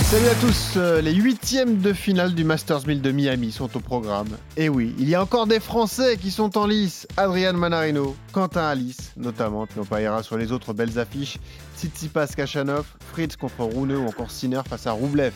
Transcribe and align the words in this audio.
Salut 0.00 0.28
à 0.28 0.34
tous, 0.34 0.74
euh, 0.76 1.00
les 1.00 1.14
huitièmes 1.14 1.78
de 1.78 1.92
finale 1.92 2.34
du 2.34 2.44
Masters 2.44 2.86
1000 2.86 3.02
de 3.02 3.12
Miami 3.12 3.52
sont 3.52 3.76
au 3.76 3.80
programme. 3.80 4.28
Et 4.56 4.68
oui, 4.68 4.94
il 4.98 5.08
y 5.08 5.14
a 5.14 5.22
encore 5.22 5.46
des 5.46 5.60
Français 5.60 6.16
qui 6.16 6.30
sont 6.30 6.56
en 6.56 6.66
lice. 6.66 7.06
Adrian 7.16 7.52
Manarino, 7.52 8.16
Quentin 8.32 8.68
Alice, 8.68 9.12
notamment, 9.16 9.66
puis 9.66 9.78
on 9.80 9.84
pariera 9.84 10.22
sur 10.22 10.36
les 10.38 10.50
autres 10.50 10.72
belles 10.72 10.98
affiches. 10.98 11.38
Tsitsipas 11.76 12.28
Kachanov, 12.28 12.86
Fritz 13.12 13.36
contre 13.36 13.62
Rouneux 13.64 13.98
ou 13.98 14.06
encore 14.06 14.30
Sinner 14.30 14.62
face 14.68 14.86
à 14.86 14.92
Roublev. 14.92 15.32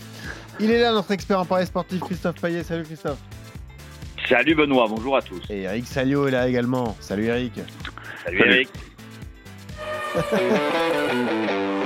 Il 0.59 0.71
est 0.71 0.81
là 0.81 0.93
notre 0.93 1.11
expert 1.13 1.41
en 1.41 1.45
paris 1.45 1.67
sportif 1.67 2.01
Christophe 2.01 2.41
Payet. 2.41 2.63
Salut 2.63 2.85
Christophe. 2.85 3.19
Salut 4.29 4.55
Benoît, 4.55 4.87
bonjour 4.89 5.17
à 5.17 5.23
tous. 5.23 5.43
Et 5.51 5.63
Eric 5.63 5.87
Salio 5.87 6.27
est 6.27 6.33
là 6.33 6.49
également. 6.49 6.97
Salut 7.01 7.27
Eric. 7.27 7.53
Salut, 8.25 8.43
Eric. 8.45 8.69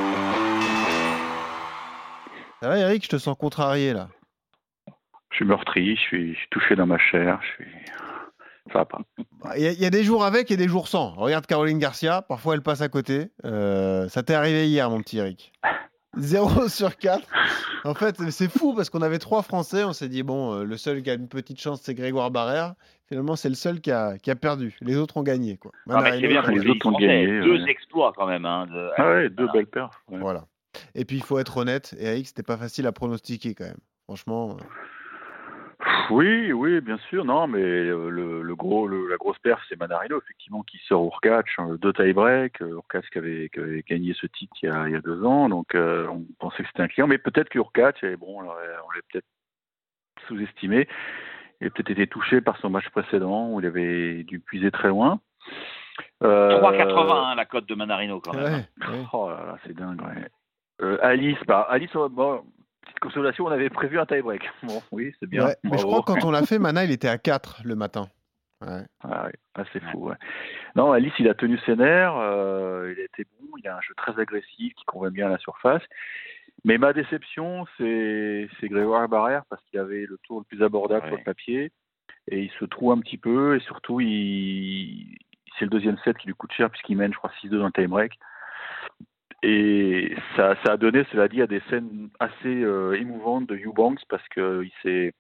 Ça 2.61 2.69
va 2.69 2.79
Eric, 2.79 3.05
je 3.05 3.09
te 3.09 3.19
sens 3.19 3.37
contrarié 3.39 3.93
là. 3.93 4.09
Je 5.31 5.37
suis 5.37 5.45
meurtri, 5.45 5.97
je 5.97 6.01
suis, 6.01 6.35
je 6.35 6.39
suis 6.39 6.49
touché 6.51 6.77
dans 6.77 6.87
ma 6.87 6.99
chair, 6.99 7.39
je 7.43 7.63
suis... 7.65 7.73
Ça 8.73 8.81
va 8.81 8.85
pas. 8.85 8.99
Bah, 9.43 9.53
Il 9.57 9.63
y, 9.63 9.67
a- 9.67 9.73
il 9.73 9.81
y 9.81 9.87
a 9.87 9.91
des 9.91 10.05
jours 10.05 10.25
avec 10.25 10.51
et 10.51 10.57
des 10.57 10.69
jours 10.69 10.87
sans. 10.89 11.13
Regarde 11.15 11.47
Caroline 11.47 11.79
Garcia, 11.79 12.23
parfois 12.23 12.55
elle 12.55 12.63
passe 12.63 12.83
à 12.83 12.89
côté. 12.89 13.29
Euh, 13.45 14.09
ça 14.09 14.23
t'est 14.23 14.35
arrivé 14.35 14.69
hier, 14.69 14.89
mon 14.91 15.01
petit 15.01 15.19
Eric. 15.19 15.53
0 16.17 16.69
sur 16.69 16.97
4. 16.97 17.21
En 17.85 17.95
fait, 17.95 18.21
c'est 18.31 18.51
fou 18.51 18.75
parce 18.75 18.91
qu'on 18.91 19.01
avait 19.03 19.19
trois 19.19 19.43
Français. 19.43 19.85
On 19.85 19.93
s'est 19.93 20.09
dit, 20.09 20.23
bon, 20.25 20.55
euh, 20.55 20.65
le 20.65 20.77
seul 20.77 21.03
qui 21.03 21.11
a 21.11 21.15
une 21.15 21.29
petite 21.29 21.61
chance, 21.61 21.81
c'est 21.83 21.95
Grégoire 21.95 22.31
Barrère. 22.31 22.75
Finalement, 23.09 23.37
c'est 23.37 23.49
le 23.49 23.55
seul 23.55 23.81
qui 23.81 23.91
a, 23.93 24.19
qui 24.19 24.31
a 24.31 24.37
perdu. 24.37 24.77
Les 24.83 24.97
autres 24.97 25.17
ont 25.17 25.23
gagné. 25.23 25.57
Quoi. 25.57 25.71
Ah, 25.89 26.01
mais 26.03 26.21
c'est 26.21 26.27
bien 26.29 26.43
pour 26.43 26.51
les 26.53 26.61
les 26.61 26.71
autres 26.71 26.87
ont 26.87 26.91
Français. 26.91 27.07
gagné, 27.07 27.41
Deux 27.41 27.63
ouais. 27.63 27.71
exploits 27.71 28.13
quand 28.15 28.27
même. 28.27 28.45
Hein, 28.45 28.67
de- 28.67 28.91
Ah 28.99 29.09
ouais, 29.11 29.29
deux 29.31 29.45
Voilà. 29.45 29.53
belles 29.53 29.67
perfs. 29.67 30.03
ouais. 30.09 30.19
Voilà. 30.19 30.45
Et 30.95 31.05
puis, 31.05 31.17
il 31.17 31.23
faut 31.23 31.39
être 31.39 31.57
honnête. 31.57 31.95
Eric, 31.99 32.27
c'était 32.29 32.43
pas 32.43 32.57
facile 32.57 32.87
à 32.87 32.93
pronostiquer 32.93 33.55
quand 33.55 33.65
même. 33.65 33.79
Franchement. 34.05 34.57
euh, 34.57 34.65
Oui, 36.11 36.53
oui, 36.53 36.81
bien 36.81 36.99
sûr, 37.09 37.25
non, 37.25 37.47
mais 37.47 37.63
euh, 37.63 38.11
le, 38.11 38.43
le 38.43 38.57
gros, 38.57 38.87
le- 38.89 39.09
la 39.09 39.17
grosse 39.17 39.39
perf, 39.39 39.63
c'est 39.69 39.79
Manarino, 39.79 40.19
effectivement, 40.21 40.63
qui 40.65 40.79
sort 40.89 41.05
Urkac, 41.05 41.47
euh, 41.61 41.77
deux 41.79 41.93
tie-break, 41.93 42.61
euh, 42.63 42.69
Urkac 42.71 43.09
qui 43.11 43.19
avait, 43.19 43.49
qui 43.49 43.61
avait 43.61 43.83
gagné 43.89 44.13
ce 44.15 44.27
titre 44.27 44.53
il 44.63 44.67
y 44.69 44.73
a, 44.73 44.89
il 44.89 44.93
y 44.93 44.97
a 44.97 45.01
deux 45.01 45.25
ans, 45.25 45.49
donc 45.49 45.75
euh, 45.75 46.07
on 46.09 46.27
pensait 46.39 46.63
que 46.65 46.69
c'était 46.69 46.83
un 46.83 46.89
client, 46.89 47.07
mais 47.07 47.19
peut-être 47.19 47.49
qu'Urkac, 47.49 48.03
et 48.03 48.17
bon, 48.17 48.39
on 48.39 48.41
l'aurait- 48.43 48.77
on 48.87 48.91
l'a 48.91 49.01
peut-être 49.11 49.27
sous-estimé, 50.27 50.89
il 51.61 51.69
a 51.69 51.71
peut-être 51.71 51.91
été 51.91 52.07
touché 52.09 52.41
par 52.41 52.59
son 52.59 52.71
match 52.71 52.89
précédent, 52.91 53.49
où 53.53 53.61
il 53.61 53.67
avait 53.67 54.25
dû 54.25 54.41
puiser 54.41 54.71
très 54.73 54.89
loin. 54.89 55.21
Euh, 56.23 56.51
3,80 56.61 57.13
hein, 57.31 57.35
la 57.37 57.45
cote 57.47 57.67
de 57.69 57.75
Manarino 57.75 58.21
quand 58.21 58.35
même. 58.35 58.45
ouais, 58.45 58.89
ouais. 58.89 59.05
Oh 59.13 59.29
là 59.31 59.45
là, 59.47 59.59
c'est 59.65 59.75
dingue, 59.75 60.01
ouais. 60.03 60.29
Euh, 60.83 60.99
Alice, 61.03 61.39
bah, 61.47 61.67
Alice, 61.69 61.93
bon, 61.93 62.43
petite 62.83 62.99
consolation, 63.01 63.47
on 63.47 63.51
avait 63.51 63.71
prévu 63.71 63.99
un 63.99 64.07
tie-break. 64.07 64.43
Bon, 64.63 64.83
oui, 64.93 65.13
c'est 65.21 65.29
bien. 65.29 65.47
Ouais, 65.47 65.57
mais 65.65 65.79
je 65.79 65.85
crois 65.85 66.03
que 66.03 66.13
quand 66.13 66.25
on 66.25 66.31
l'a 66.31 66.43
fait, 66.43 66.59
Mana, 66.59 66.85
il 66.85 66.91
était 66.91 67.09
à 67.09 67.19
4 67.19 67.63
le 67.65 67.75
matin. 67.75 68.09
Ouais. 68.63 68.85
Ah, 69.01 69.25
ouais. 69.25 69.33
Ah, 69.55 69.65
c'est 69.73 69.83
fou, 69.85 70.09
ouais. 70.09 70.17
Non, 70.77 70.93
Alice, 70.93 71.13
il 71.19 71.29
a 71.29 71.35
tenu 71.35 71.59
ses 71.65 71.77
nerfs, 71.77 72.17
euh, 72.17 72.93
il 72.95 73.01
a 73.01 73.05
été 73.05 73.25
bon, 73.25 73.49
il 73.59 73.67
a 73.67 73.77
un 73.77 73.81
jeu 73.81 73.95
très 73.97 74.19
agressif 74.21 74.75
qui 74.75 74.85
convient 74.85 75.11
bien 75.11 75.27
à 75.27 75.31
la 75.31 75.39
surface. 75.39 75.83
Mais 76.65 76.77
ma 76.77 76.93
déception, 76.93 77.67
c'est 77.79 78.49
c'est 78.61 78.69
Grégoire 78.69 79.09
Barrère 79.09 79.45
parce 79.49 79.65
qu'il 79.65 79.79
avait 79.81 80.05
le 80.07 80.19
tour 80.25 80.41
le 80.41 80.45
plus 80.45 80.63
abordable 80.63 81.07
sur 81.07 81.17
le 81.17 81.25
papier 81.25 81.73
et 82.31 82.43
il 82.43 82.51
se 82.59 82.65
trouve 82.67 82.93
un 82.93 83.01
petit 83.01 83.17
peu 83.17 83.57
et 83.57 83.61
surtout, 83.61 84.01
il... 84.01 85.17
c'est 85.59 85.65
le 85.65 85.71
deuxième 85.71 85.97
set 86.05 86.19
qui 86.19 86.27
lui 86.27 86.35
coûte 86.35 86.53
cher 86.53 86.69
puisqu'il 86.69 86.99
mène, 86.99 87.13
je 87.13 87.19
crois, 87.19 87.33
6-2 87.43 87.59
dans 87.59 87.67
le 87.67 87.73
time-break. 87.73 88.13
Et 89.43 90.15
ça, 90.37 90.55
ça 90.65 90.73
a 90.73 90.77
donné, 90.77 91.05
cela 91.13 91.29
dit, 91.29 91.41
à 91.41 91.47
des 91.47 91.61
scènes 91.71 92.11
assez 92.19 92.63
euh, 92.63 92.93
émouvantes 92.99 93.47
de 93.47 93.57
Eubanks 93.57 94.01
parce 94.09 94.27
qu'il 94.29 94.71
s'est 94.83 95.15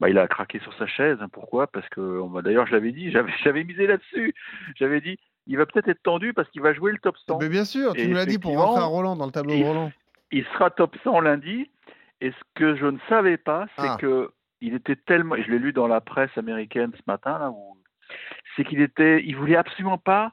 bah, 0.00 0.08
il 0.08 0.18
a 0.18 0.26
craqué 0.26 0.58
sur 0.58 0.74
sa 0.74 0.86
chaise. 0.88 1.18
hein. 1.20 1.28
Pourquoi? 1.32 1.68
Parce 1.68 1.88
que, 1.90 2.40
d'ailleurs, 2.42 2.66
je 2.66 2.72
l'avais 2.72 2.90
dit, 2.90 3.12
j'avais, 3.12 3.32
j'avais 3.44 3.62
misé 3.62 3.86
là-dessus. 3.86 4.34
J'avais 4.74 5.00
dit, 5.00 5.16
il 5.46 5.56
va 5.56 5.66
peut-être 5.66 5.88
être 5.88 6.02
tendu 6.02 6.32
parce 6.34 6.48
qu'il 6.50 6.62
va 6.62 6.72
jouer 6.74 6.90
le 6.90 6.98
top 6.98 7.16
100. 7.28 7.38
Mais 7.38 7.48
bien 7.48 7.64
sûr, 7.64 7.92
tu 7.94 8.08
nous 8.08 8.14
l'as 8.14 8.26
dit 8.26 8.38
pour 8.40 8.56
rentrer 8.58 8.82
à 8.82 8.86
Roland 8.86 9.14
dans 9.14 9.26
le 9.26 9.32
tableau 9.32 9.52
de 9.52 9.58
il- 9.58 9.64
Roland. 9.64 9.92
Il 10.32 10.44
sera 10.46 10.70
top 10.70 10.96
100 11.04 11.20
lundi. 11.20 11.70
Et 12.20 12.30
ce 12.30 12.36
que 12.54 12.74
je 12.74 12.86
ne 12.86 12.98
savais 13.08 13.36
pas, 13.36 13.66
c'est 13.78 13.86
Ah. 13.88 13.96
que 14.00 14.30
il 14.60 14.74
était 14.74 14.96
tellement, 14.96 15.36
je 15.36 15.50
l'ai 15.50 15.58
lu 15.58 15.72
dans 15.72 15.86
la 15.86 16.00
presse 16.00 16.30
américaine 16.38 16.90
ce 16.96 17.02
matin, 17.06 17.38
là, 17.38 17.50
où, 17.50 17.76
c'est 18.56 18.64
qu'il 18.64 18.80
était, 18.80 19.22
il 19.24 19.36
voulait 19.36 19.56
absolument 19.56 19.98
pas 19.98 20.32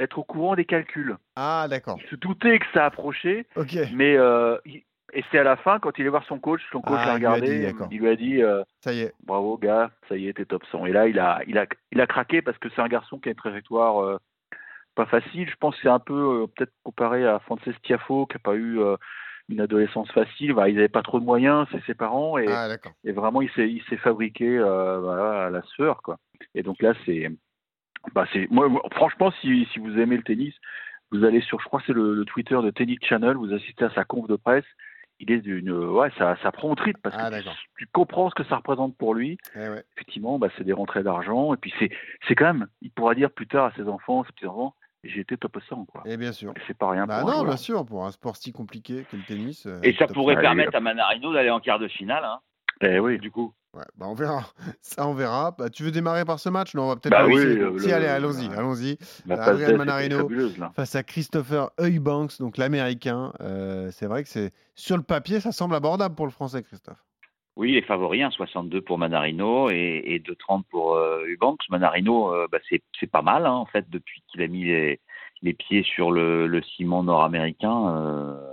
être 0.00 0.18
au 0.18 0.24
courant 0.24 0.56
des 0.56 0.64
calculs. 0.64 1.16
Ah, 1.36 1.66
d'accord. 1.70 1.98
Il 2.02 2.08
se 2.08 2.16
doutait 2.16 2.58
que 2.58 2.66
ça 2.74 2.86
approchait, 2.86 3.46
mais 3.92 4.16
euh, 4.16 4.56
il- 4.64 4.82
et 5.12 5.24
c'est 5.30 5.38
à 5.38 5.42
la 5.42 5.56
fin 5.56 5.78
quand 5.80 5.98
il 5.98 6.06
est 6.06 6.08
voir 6.08 6.24
son 6.26 6.38
coach, 6.38 6.60
son 6.70 6.80
coach 6.80 6.98
Ah, 7.02 7.06
l'a 7.06 7.14
il 7.16 7.18
lui 7.18 7.26
a 7.26 7.30
regardé, 7.32 7.58
dit, 7.58 7.66
il 7.90 7.98
lui 8.00 8.08
a 8.08 8.16
dit. 8.16 8.42
euh, 8.42 8.62
Ça 8.84 8.92
y 8.92 9.00
est. 9.00 9.12
bravo 9.24 9.56
gars, 9.58 9.90
ça 10.08 10.16
y 10.16 10.28
est, 10.28 10.32
t'es 10.34 10.44
top 10.44 10.64
100. 10.70 10.86
Et 10.86 10.92
là, 10.92 11.08
il 11.08 11.18
a, 11.18 11.40
il 11.48 11.58
a, 11.58 11.66
il 11.90 12.00
a 12.00 12.06
craqué 12.06 12.42
parce 12.42 12.56
que 12.58 12.68
c'est 12.70 12.80
un 12.80 12.86
garçon 12.88 13.18
qui 13.18 13.28
a 13.28 13.32
une 13.32 13.36
trajectoire 13.36 14.02
euh, 14.02 14.18
pas 14.94 15.06
facile. 15.06 15.48
Je 15.50 15.56
pense 15.56 15.74
que 15.76 15.82
c'est 15.82 15.88
un 15.88 15.98
peu 15.98 16.46
peut-être 16.54 16.72
comparé 16.84 17.26
à 17.26 17.40
Frances 17.40 17.60
Tiafo 17.82 18.26
qui 18.26 18.36
a 18.36 18.38
pas 18.38 18.54
eu 18.54 18.78
une 19.48 19.60
adolescence 19.60 20.10
facile. 20.12 20.52
Bah, 20.54 20.68
ils 20.68 20.76
n'avaient 20.76 20.88
pas 20.88 21.02
trop 21.02 21.18
de 21.18 21.24
moyens, 21.24 21.66
c'est 21.72 21.82
ses 21.86 21.94
parents, 21.94 22.38
et, 22.38 22.46
Ah, 22.48 22.68
et 23.02 23.10
vraiment 23.12 23.42
il 23.42 23.50
s'est, 23.50 23.68
il 23.68 23.82
s'est 23.88 23.96
fabriqué 23.96 24.58
voilà, 24.58 25.46
à 25.46 25.50
la 25.50 25.62
sueur 25.62 26.02
quoi. 26.02 26.18
Et 26.54 26.62
donc 26.62 26.80
là, 26.82 26.92
c'est, 27.04 27.28
bah, 28.14 28.26
c'est, 28.32 28.48
moi, 28.50 28.68
franchement, 28.92 29.32
si, 29.40 29.66
si 29.72 29.78
vous 29.78 29.98
aimez 29.98 30.16
le 30.16 30.22
tennis, 30.22 30.54
vous 31.12 31.24
allez 31.24 31.40
sur, 31.40 31.60
je 31.60 31.66
crois 31.66 31.80
que 31.80 31.86
c'est 31.86 31.92
le, 31.92 32.14
le 32.14 32.24
Twitter 32.24 32.58
de 32.62 32.70
Tennis 32.70 32.98
Channel, 33.02 33.36
vous 33.36 33.52
assistez 33.52 33.84
à 33.84 33.90
sa 33.90 34.04
conf 34.04 34.26
de 34.28 34.36
presse. 34.36 34.64
Il 35.22 35.30
est 35.32 35.40
d'une, 35.40 35.70
ouais, 35.70 36.10
ça, 36.16 36.36
ça 36.42 36.50
prend 36.50 36.70
au 36.70 36.74
trip 36.74 36.96
parce 37.02 37.14
Ah, 37.18 37.26
que 37.26 37.30
d'accord. 37.36 37.54
tu 37.76 37.86
comprends 37.92 38.30
ce 38.30 38.34
que 38.34 38.44
ça 38.44 38.56
représente 38.56 38.96
pour 38.96 39.14
lui 39.14 39.36
Eh 39.54 39.58
ouais. 39.58 39.84
effectivement, 39.96 40.38
bah, 40.38 40.48
c'est 40.56 40.64
des 40.64 40.72
rentrées 40.72 41.02
d'argent. 41.02 41.52
Et 41.52 41.58
puis, 41.58 41.74
c'est, 41.78 41.90
c'est 42.26 42.34
quand 42.34 42.46
même, 42.46 42.68
il 42.80 42.90
pourra 42.90 43.14
dire 43.14 43.30
plus 43.30 43.46
tard 43.46 43.66
à 43.66 43.72
ses 43.76 43.86
enfants, 43.86 44.24
ses 44.24 44.32
petits-enfants, 44.32 44.74
j'ai 45.04 45.20
été 45.20 45.36
top 45.36 45.58
100, 45.68 45.84
quoi. 45.86 46.02
Et 46.06 46.16
bien 46.16 46.32
sûr. 46.32 46.52
Et 46.56 46.60
c'est 46.66 46.76
pas 46.76 46.88
rien 46.90 47.06
Bah 47.06 47.20
pour 47.20 47.28
un 47.28 47.32
non, 47.32 47.38
joueur. 47.40 47.48
bien 47.48 47.56
sûr, 47.58 47.84
pour 47.84 48.04
un 48.06 48.10
sport 48.12 48.36
si 48.36 48.52
compliqué 48.52 49.04
que 49.10 49.16
le 49.16 49.22
tennis. 49.24 49.66
euh, 49.66 49.80
Et 49.82 49.92
ça 49.94 50.06
pourrait 50.06 50.40
permettre 50.40 50.74
à 50.74 50.80
Manarino 50.80 51.32
d'aller 51.34 51.50
en 51.50 51.60
quart 51.60 51.78
de 51.78 51.88
finale. 51.88 52.24
Hein, 52.24 52.38
Eh 52.80 52.98
oui. 52.98 53.18
du 53.18 53.30
coup. 53.30 53.52
Ouais, 53.72 53.84
bah 53.96 54.06
on 54.08 54.14
verra. 54.14 54.46
Ça, 54.82 55.06
on 55.06 55.14
verra. 55.14 55.54
Bah, 55.56 55.70
tu 55.70 55.84
veux 55.84 55.92
démarrer 55.92 56.24
par 56.24 56.40
ce 56.40 56.48
match? 56.48 56.74
Non, 56.74 56.84
on 56.84 56.88
va 56.88 56.96
peut-être 56.96 57.12
Bah 57.12 57.26
oui, 57.26 57.54
le- 57.54 57.78
Si, 57.78 57.92
allez, 57.92 58.06
allons-y, 58.06 58.46
allons-y. 58.52 58.96
D'ess 59.26 59.62
était 59.62 59.76
Manarino. 59.76 60.28
Face 60.74 60.96
à 60.96 61.02
Christopher 61.04 61.70
Eubanks, 61.78 62.38
donc 62.40 62.56
l'américain. 62.56 63.32
Euh, 63.40 63.90
c'est 63.92 64.06
vrai 64.06 64.24
que 64.24 64.28
c'est 64.28 64.52
sur 64.74 64.96
le 64.96 65.04
papier, 65.04 65.38
ça 65.40 65.52
semble 65.52 65.74
abordable 65.76 66.14
pour 66.16 66.26
le 66.26 66.32
français, 66.32 66.62
Christophe. 66.62 66.98
Oui, 67.56 67.70
il 67.72 67.76
est 67.76 67.82
favori, 67.82 68.22
hein, 68.22 68.30
62 68.30 68.80
pour 68.80 68.96
Manarino 68.98 69.70
et, 69.70 70.02
et 70.04 70.18
2,30 70.18 70.64
pour 70.70 70.94
euh, 70.94 71.24
Eubanks. 71.28 71.60
Manarino, 71.68 72.32
euh, 72.34 72.46
bah, 72.50 72.58
c'est 72.68 72.82
c'est 72.98 73.10
pas 73.10 73.22
mal, 73.22 73.44
hein, 73.46 73.52
en 73.52 73.66
fait, 73.66 73.88
depuis 73.90 74.22
qu'il 74.28 74.40
a 74.42 74.46
mis 74.48 74.64
les, 74.64 75.00
les 75.42 75.52
pieds 75.52 75.82
sur 75.84 76.10
le, 76.10 76.46
le 76.46 76.62
ciment 76.62 77.02
nord-américain. 77.04 77.94
euh, 77.96 78.52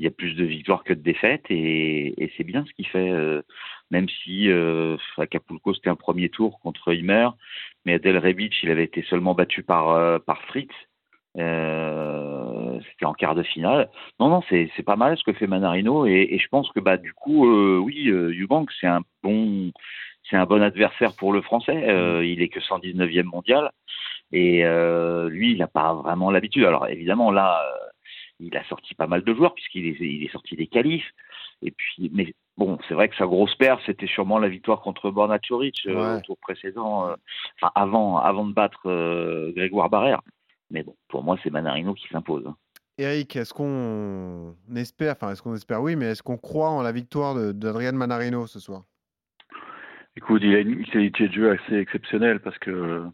il 0.00 0.04
y 0.04 0.06
a 0.06 0.12
plus 0.12 0.34
de 0.34 0.44
victoires 0.44 0.84
que 0.84 0.92
de 0.92 1.02
défaites 1.02 1.44
et, 1.50 2.22
et 2.22 2.32
c'est 2.36 2.44
bien 2.44 2.64
ce 2.64 2.72
qu'il 2.72 2.86
fait, 2.86 3.10
euh, 3.10 3.42
même 3.90 4.08
si 4.08 4.50
euh, 4.50 4.96
Acapulco 5.16 5.74
c'était 5.74 5.90
un 5.90 5.96
premier 5.96 6.28
tour 6.28 6.60
contre 6.60 6.92
Himer, 6.92 7.30
mais 7.84 7.94
à 7.94 7.98
Del 7.98 8.18
Rebic 8.18 8.54
il 8.62 8.70
avait 8.70 8.84
été 8.84 9.02
seulement 9.02 9.34
battu 9.34 9.62
par, 9.62 9.90
euh, 9.90 10.18
par 10.18 10.42
Fritz. 10.42 10.70
Euh, 11.36 12.80
c'était 12.90 13.04
en 13.04 13.12
quart 13.12 13.34
de 13.34 13.42
finale. 13.42 13.90
Non, 14.18 14.28
non, 14.28 14.42
c'est 14.48 14.70
c'est 14.76 14.82
pas 14.82 14.96
mal 14.96 15.16
ce 15.16 15.22
que 15.24 15.32
fait 15.32 15.46
Manarino 15.46 16.06
et, 16.06 16.28
et 16.30 16.38
je 16.38 16.48
pense 16.48 16.70
que 16.72 16.80
bah 16.80 16.96
du 16.96 17.12
coup, 17.12 17.46
euh, 17.46 17.78
oui, 17.78 18.08
euh, 18.08 18.32
Eubank 18.32 18.70
c'est 18.80 18.86
un 18.86 19.02
bon, 19.22 19.70
c'est 20.28 20.36
un 20.36 20.46
bon 20.46 20.62
adversaire 20.62 21.14
pour 21.16 21.32
le 21.32 21.42
Français. 21.42 21.88
Euh, 21.88 22.24
il 22.24 22.42
est 22.42 22.48
que 22.48 22.60
119e 22.60 23.24
mondial 23.24 23.70
et 24.32 24.64
euh, 24.64 25.28
lui, 25.28 25.52
il 25.52 25.58
n'a 25.58 25.68
pas 25.68 25.94
vraiment 25.94 26.30
l'habitude. 26.30 26.64
Alors 26.64 26.88
évidemment 26.88 27.30
là, 27.30 27.62
euh, 27.64 27.88
il 28.40 28.56
a 28.56 28.64
sorti 28.64 28.94
pas 28.94 29.06
mal 29.06 29.22
de 29.22 29.34
joueurs 29.34 29.54
puisqu'il 29.54 29.86
est, 29.86 29.96
il 30.00 30.24
est 30.24 30.32
sorti 30.32 30.56
des 30.56 30.66
qualifs. 30.66 31.10
Et 31.62 31.70
puis, 31.72 32.10
mais 32.12 32.34
bon, 32.58 32.76
c'est 32.86 32.94
vrai 32.94 33.08
que 33.08 33.16
sa 33.16 33.24
grosse 33.24 33.54
perte, 33.54 33.80
c'était 33.86 34.06
sûrement 34.06 34.38
la 34.38 34.48
victoire 34.50 34.82
contre 34.82 35.10
Borna 35.10 35.38
Choric 35.38 35.80
euh, 35.86 36.18
au 36.18 36.20
tour 36.20 36.36
précédent, 36.42 37.08
euh, 37.08 37.14
enfin 37.56 37.72
avant, 37.74 38.18
avant 38.18 38.44
de 38.46 38.52
battre 38.52 38.82
euh, 38.90 39.52
Grégoire 39.56 39.88
Barrère. 39.88 40.20
Mais 40.70 40.82
bon, 40.82 40.94
pour 41.08 41.24
moi, 41.24 41.38
c'est 41.42 41.50
Manarino 41.50 41.94
qui 41.94 42.06
s'impose. 42.08 42.44
hein. 42.46 42.56
Eric, 42.98 43.36
est-ce 43.36 43.54
qu'on 43.54 44.56
espère, 44.76 45.12
enfin, 45.12 45.30
est-ce 45.30 45.40
qu'on 45.42 45.54
espère, 45.54 45.80
oui, 45.80 45.94
mais 45.96 46.06
est-ce 46.06 46.22
qu'on 46.22 46.36
croit 46.36 46.68
en 46.68 46.82
la 46.82 46.92
victoire 46.92 47.34
d'Adrian 47.54 47.92
Manarino 47.92 48.46
ce 48.46 48.58
soir? 48.60 48.82
Écoute, 50.16 50.42
il 50.44 50.54
a 50.54 50.58
une 50.58 50.84
qualité 50.84 51.28
de 51.28 51.32
jeu 51.32 51.50
assez 51.52 51.76
exceptionnelle 51.76 52.40
parce 52.40 52.58
que 52.58 53.04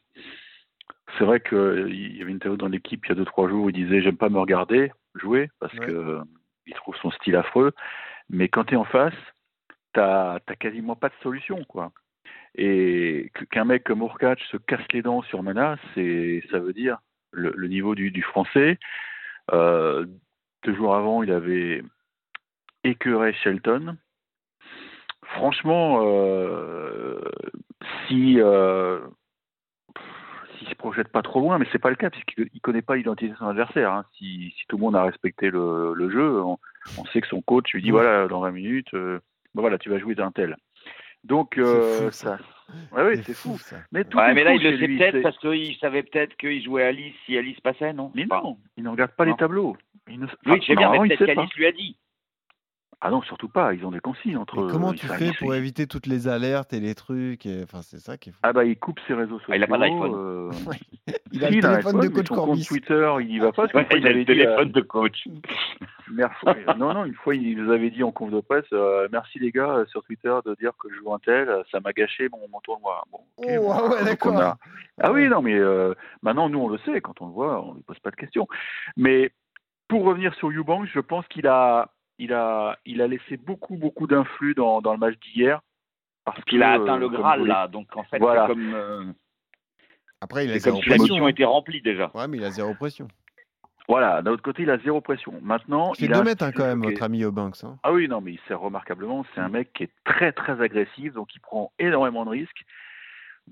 c'est 1.19 1.25
vrai 1.25 1.41
qu'il 1.41 2.17
y 2.17 2.23
avait 2.23 2.31
une 2.31 2.39
théorie 2.39 2.57
dans 2.57 2.67
l'équipe 2.69 3.05
il 3.05 3.11
y 3.11 3.13
a 3.13 3.15
deux 3.15 3.27
trois 3.27 3.49
jours 3.49 3.67
où 3.67 3.69
il 3.71 3.75
disait 3.75 4.01
j'aime 4.01 4.17
pas 4.17 4.31
me 4.31 4.39
regarder 4.41 4.91
jouer 5.15 5.51
parce 5.61 5.75
Ouais. 5.75 5.87
que 5.87 6.21
il 6.67 6.73
trouve 6.75 6.97
son 6.97 7.11
style 7.11 7.37
affreux. 7.37 7.73
Mais 8.31 8.49
quand 8.49 8.65
tu 8.65 8.75
es 8.75 8.77
en 8.79 8.85
face, 8.85 9.13
tu 9.95 10.01
n'as 10.01 10.39
quasiment 10.59 10.97
pas 10.97 11.09
de 11.09 11.15
solution. 11.23 11.65
quoi. 11.65 11.93
Et 12.57 13.33
qu'un 13.51 13.65
mec 13.65 13.85
comme 13.85 14.01
Urkac 14.01 14.41
se 14.51 14.57
casse 14.57 14.87
les 14.93 15.03
dents 15.03 15.23
sur 15.23 15.43
Mana, 15.43 15.77
c'est, 15.95 16.43
ça 16.51 16.59
veut 16.59 16.73
dire 16.73 16.99
le, 17.33 17.67
niveau 17.67 17.95
du, 17.95 18.23
français. 18.23 18.79
Euh, 19.53 20.07
deux 20.65 20.75
jours 20.75 20.95
avant, 20.95 21.23
il 21.23 21.33
avait 21.33 21.83
écœuré 22.85 23.33
Shelton. 23.35 23.97
Franchement, 25.25 26.01
euh, 26.03 27.21
si 28.07 28.41
euh, 28.41 29.01
s'il 30.59 30.69
se 30.69 30.75
projette 30.75 31.09
pas 31.09 31.23
trop 31.23 31.41
loin, 31.41 31.59
mais 31.59 31.67
c'est 31.73 31.79
pas 31.79 31.91
le 31.91 31.97
cas 31.97 32.11
puisqu'il 32.11 32.49
ne 32.53 32.61
connaît 32.61 32.83
pas 32.83 32.97
l'identité 32.97 33.33
de 33.33 33.37
son 33.37 33.47
adversaire. 33.47 33.93
Hein. 33.93 34.05
Si, 34.17 34.55
tout 34.69 34.77
le 34.77 34.83
monde 34.83 34.97
a 34.97 35.03
respecté 35.03 35.51
le, 35.51 36.11
jeu, 36.11 36.41
on, 36.43 36.59
sait 37.13 37.21
que 37.21 37.27
son 37.27 37.43
coach 37.43 37.73
lui 37.73 37.83
dit 37.83 37.91
voilà 37.91 38.29
dans 38.29 38.41
20 38.41 38.51
minutes, 38.53 38.95
euh, 38.95 39.21
ben 39.55 39.61
voilà 39.61 39.79
tu 39.79 39.89
vas 39.91 39.99
jouer 39.99 40.15
d'un 40.15 40.31
tel. 40.31 40.57
Donc 41.25 41.59
euh, 41.59 42.11
ça. 42.11 42.39
Ouais, 42.93 43.17
c'est 43.23 43.35
fou. 43.35 43.57
Ça. 43.59 43.77
Mais, 43.93 44.05
mais 44.13 44.45
là, 44.45 44.55
il 44.55 44.63
le 44.63 44.79
sait 44.79 44.89
peut-être 44.89 45.23
parce 45.23 45.39
qu'il 45.39 45.77
savait 45.77 46.03
peut-être 46.03 46.37
qu'il 46.37 46.63
jouait 46.63 46.85
Alice 46.85 47.15
si 47.25 47.37
Alice 47.37 47.61
passait, 47.61 47.93
non? 47.93 48.11
Mais 48.15 48.27
non, 48.27 48.59
il 48.77 48.85
ne 48.85 48.89
regarde 48.89 49.13
pas 49.13 49.25
les 49.25 49.35
tableaux. 49.37 49.77
Il 50.09 50.21
ne... 50.21 50.27
Oui, 50.47 50.61
je 50.61 50.67
sais 50.67 50.77
bien, 50.77 50.91
mais 50.91 51.09
peut-être 51.09 51.35
qu'Alice 51.35 51.55
lui 51.55 51.67
a 51.67 51.73
dit. 51.73 51.97
Ah 53.01 53.11
non, 53.11 53.23
surtout 53.23 53.49
pas. 53.49 53.75
Ils 53.75 53.85
ont 53.85 53.91
des 53.91 54.01
consignes 54.01 54.37
entre. 54.37 54.69
comment 54.71 54.93
tu 54.93 55.07
fais 55.07 55.33
pour 55.39 55.55
éviter 55.55 55.87
toutes 55.87 56.07
les 56.07 56.29
alertes 56.29 56.73
et 56.73 56.81
les 56.81 56.95
trucs 56.95 57.47
Enfin, 57.63 57.83
c'est 57.83 57.99
ça 57.99 58.17
qui 58.17 58.31
est 58.31 58.33
fou. 58.33 58.39
Ah 58.43 58.53
bah 58.53 58.65
il 58.65 58.79
coupe 58.79 58.99
ses 59.07 59.15
réseaux 59.15 59.39
sociaux. 59.39 59.53
Ah, 59.53 59.57
il 59.57 59.63
a 59.63 59.67
pas 59.67 59.79
d'iPhone. 59.79 60.13
Euh... 60.15 60.51
il 61.33 61.45
a 61.45 61.51
le 61.51 61.61
téléphone 61.61 62.01
de 62.01 62.09
coach 62.09 62.29
Corbis. 62.29 62.67
Twitter, 62.67 63.15
il 63.21 63.31
y 63.31 63.39
va 63.39 63.53
pas. 63.53 63.67
Ouais, 63.75 63.87
il 63.97 64.07
a 64.07 64.13
le 64.13 64.25
téléphone 64.25 64.71
de 64.71 64.81
coach. 64.81 65.27
Merci. 66.13 66.47
non, 66.79 66.95
non, 66.95 67.05
une 67.05 67.15
fois 67.15 67.35
il 67.35 67.57
nous 67.57 67.73
avait 67.73 67.91
dit 67.91 68.03
en 68.03 68.13
conf 68.13 68.31
de 68.31 68.41
presse, 68.41 68.65
euh, 68.73 69.09
merci 69.11 69.39
les 69.39 69.51
gars 69.51 69.71
euh, 69.71 69.87
sur 69.87 70.03
Twitter 70.05 70.35
de 70.45 70.55
dire 70.61 70.73
que 70.79 70.89
je 70.91 70.97
joue 70.97 71.13
un 71.13 71.19
tel, 71.19 71.49
ça 71.73 71.81
m'a 71.81 71.93
gâché 71.93 72.29
mon, 72.31 72.47
mon 72.53 72.61
tournoi. 72.61 73.03
Bon, 73.11 73.21
okay, 73.39 73.59
oh, 73.59 73.73
bon, 73.73 73.89
ouais, 73.91 74.05
d'accord. 74.05 74.57
Ah 75.01 75.13
oui, 75.13 75.29
non, 75.29 75.43
mais 75.43 75.55
euh, 75.55 75.95
maintenant 76.23 76.49
nous 76.49 76.61
on 76.61 76.69
le 76.69 76.79
sait, 76.79 77.01
quand 77.01 77.21
on 77.21 77.27
le 77.27 77.33
voit, 77.33 77.65
on 77.65 77.75
ne 77.75 77.81
pose 77.81 77.99
pas 78.01 78.11
de 78.11 78.17
questions. 78.17 78.47
Mais 78.97 79.33
pour 79.89 80.05
revenir 80.05 80.35
sur 80.35 80.51
Eubank, 80.51 80.87
je 80.93 81.01
pense 81.01 81.27
qu'il 81.29 81.47
a 81.47 81.94
il 82.19 82.33
a, 82.33 82.79
il 82.85 83.01
a 83.03 83.07
laissé 83.07 83.37
beaucoup, 83.37 83.77
beaucoup 83.77 84.07
d'influx 84.07 84.55
dans, 84.55 84.81
dans 84.81 84.93
le 84.93 84.99
match 84.99 85.19
d'hier. 85.21 85.61
Parce 86.25 86.43
qu'il 86.45 86.63
a 86.63 86.73
atteint 86.73 86.97
le 86.97 87.09
Graal, 87.09 87.45
là. 87.47 87.69
Donc, 87.69 87.95
en 87.97 88.05
fait, 88.05 88.19
voilà. 88.19 88.47
comme. 88.47 88.73
Euh, 88.75 89.05
Après, 90.21 90.47
il 90.47 90.53
a 90.53 90.59
zéro 90.59 90.79
pression. 90.79 90.93
La 90.93 91.03
mission 91.03 91.29
était 91.29 91.45
remplie 91.45 91.83
déjà. 91.83 92.11
Ouais, 92.15 92.27
mais 92.29 92.39
il 92.39 92.45
a 92.45 92.51
zéro 92.51 92.75
pression. 92.75 93.09
Voilà, 93.87 94.23
d'un 94.23 94.31
autre 94.33 94.43
côté, 94.43 94.63
il 94.63 94.71
a 94.71 94.79
zéro 94.79 95.03
pression. 95.03 95.35
Maintenant, 95.43 95.93
il 95.99 96.15
a. 96.15 96.19
2 96.19 96.25
mètres 96.25 96.45
hein, 96.45 96.53
quand 96.53 96.65
même, 96.65 96.83
votre 96.83 97.03
ami 97.03 97.23
Eubanks. 97.23 97.63
Hein. 97.63 97.77
Ah 97.83 97.93
oui, 97.93 98.09
non, 98.09 98.23
mais 98.23 98.33
il 98.33 98.41
sert 98.49 98.59
remarquablement. 98.59 99.27
C'est 99.35 99.43
un 99.43 99.51
mec 99.51 99.75
qui 99.75 99.83
est 99.83 99.93
très, 100.05 100.33
très 100.33 100.59
agressif, 100.63 101.13
donc 101.13 101.35
il 101.35 101.41
prend 101.41 101.73
énormément 101.79 102.25
de 102.25 102.31
risques. 102.31 102.65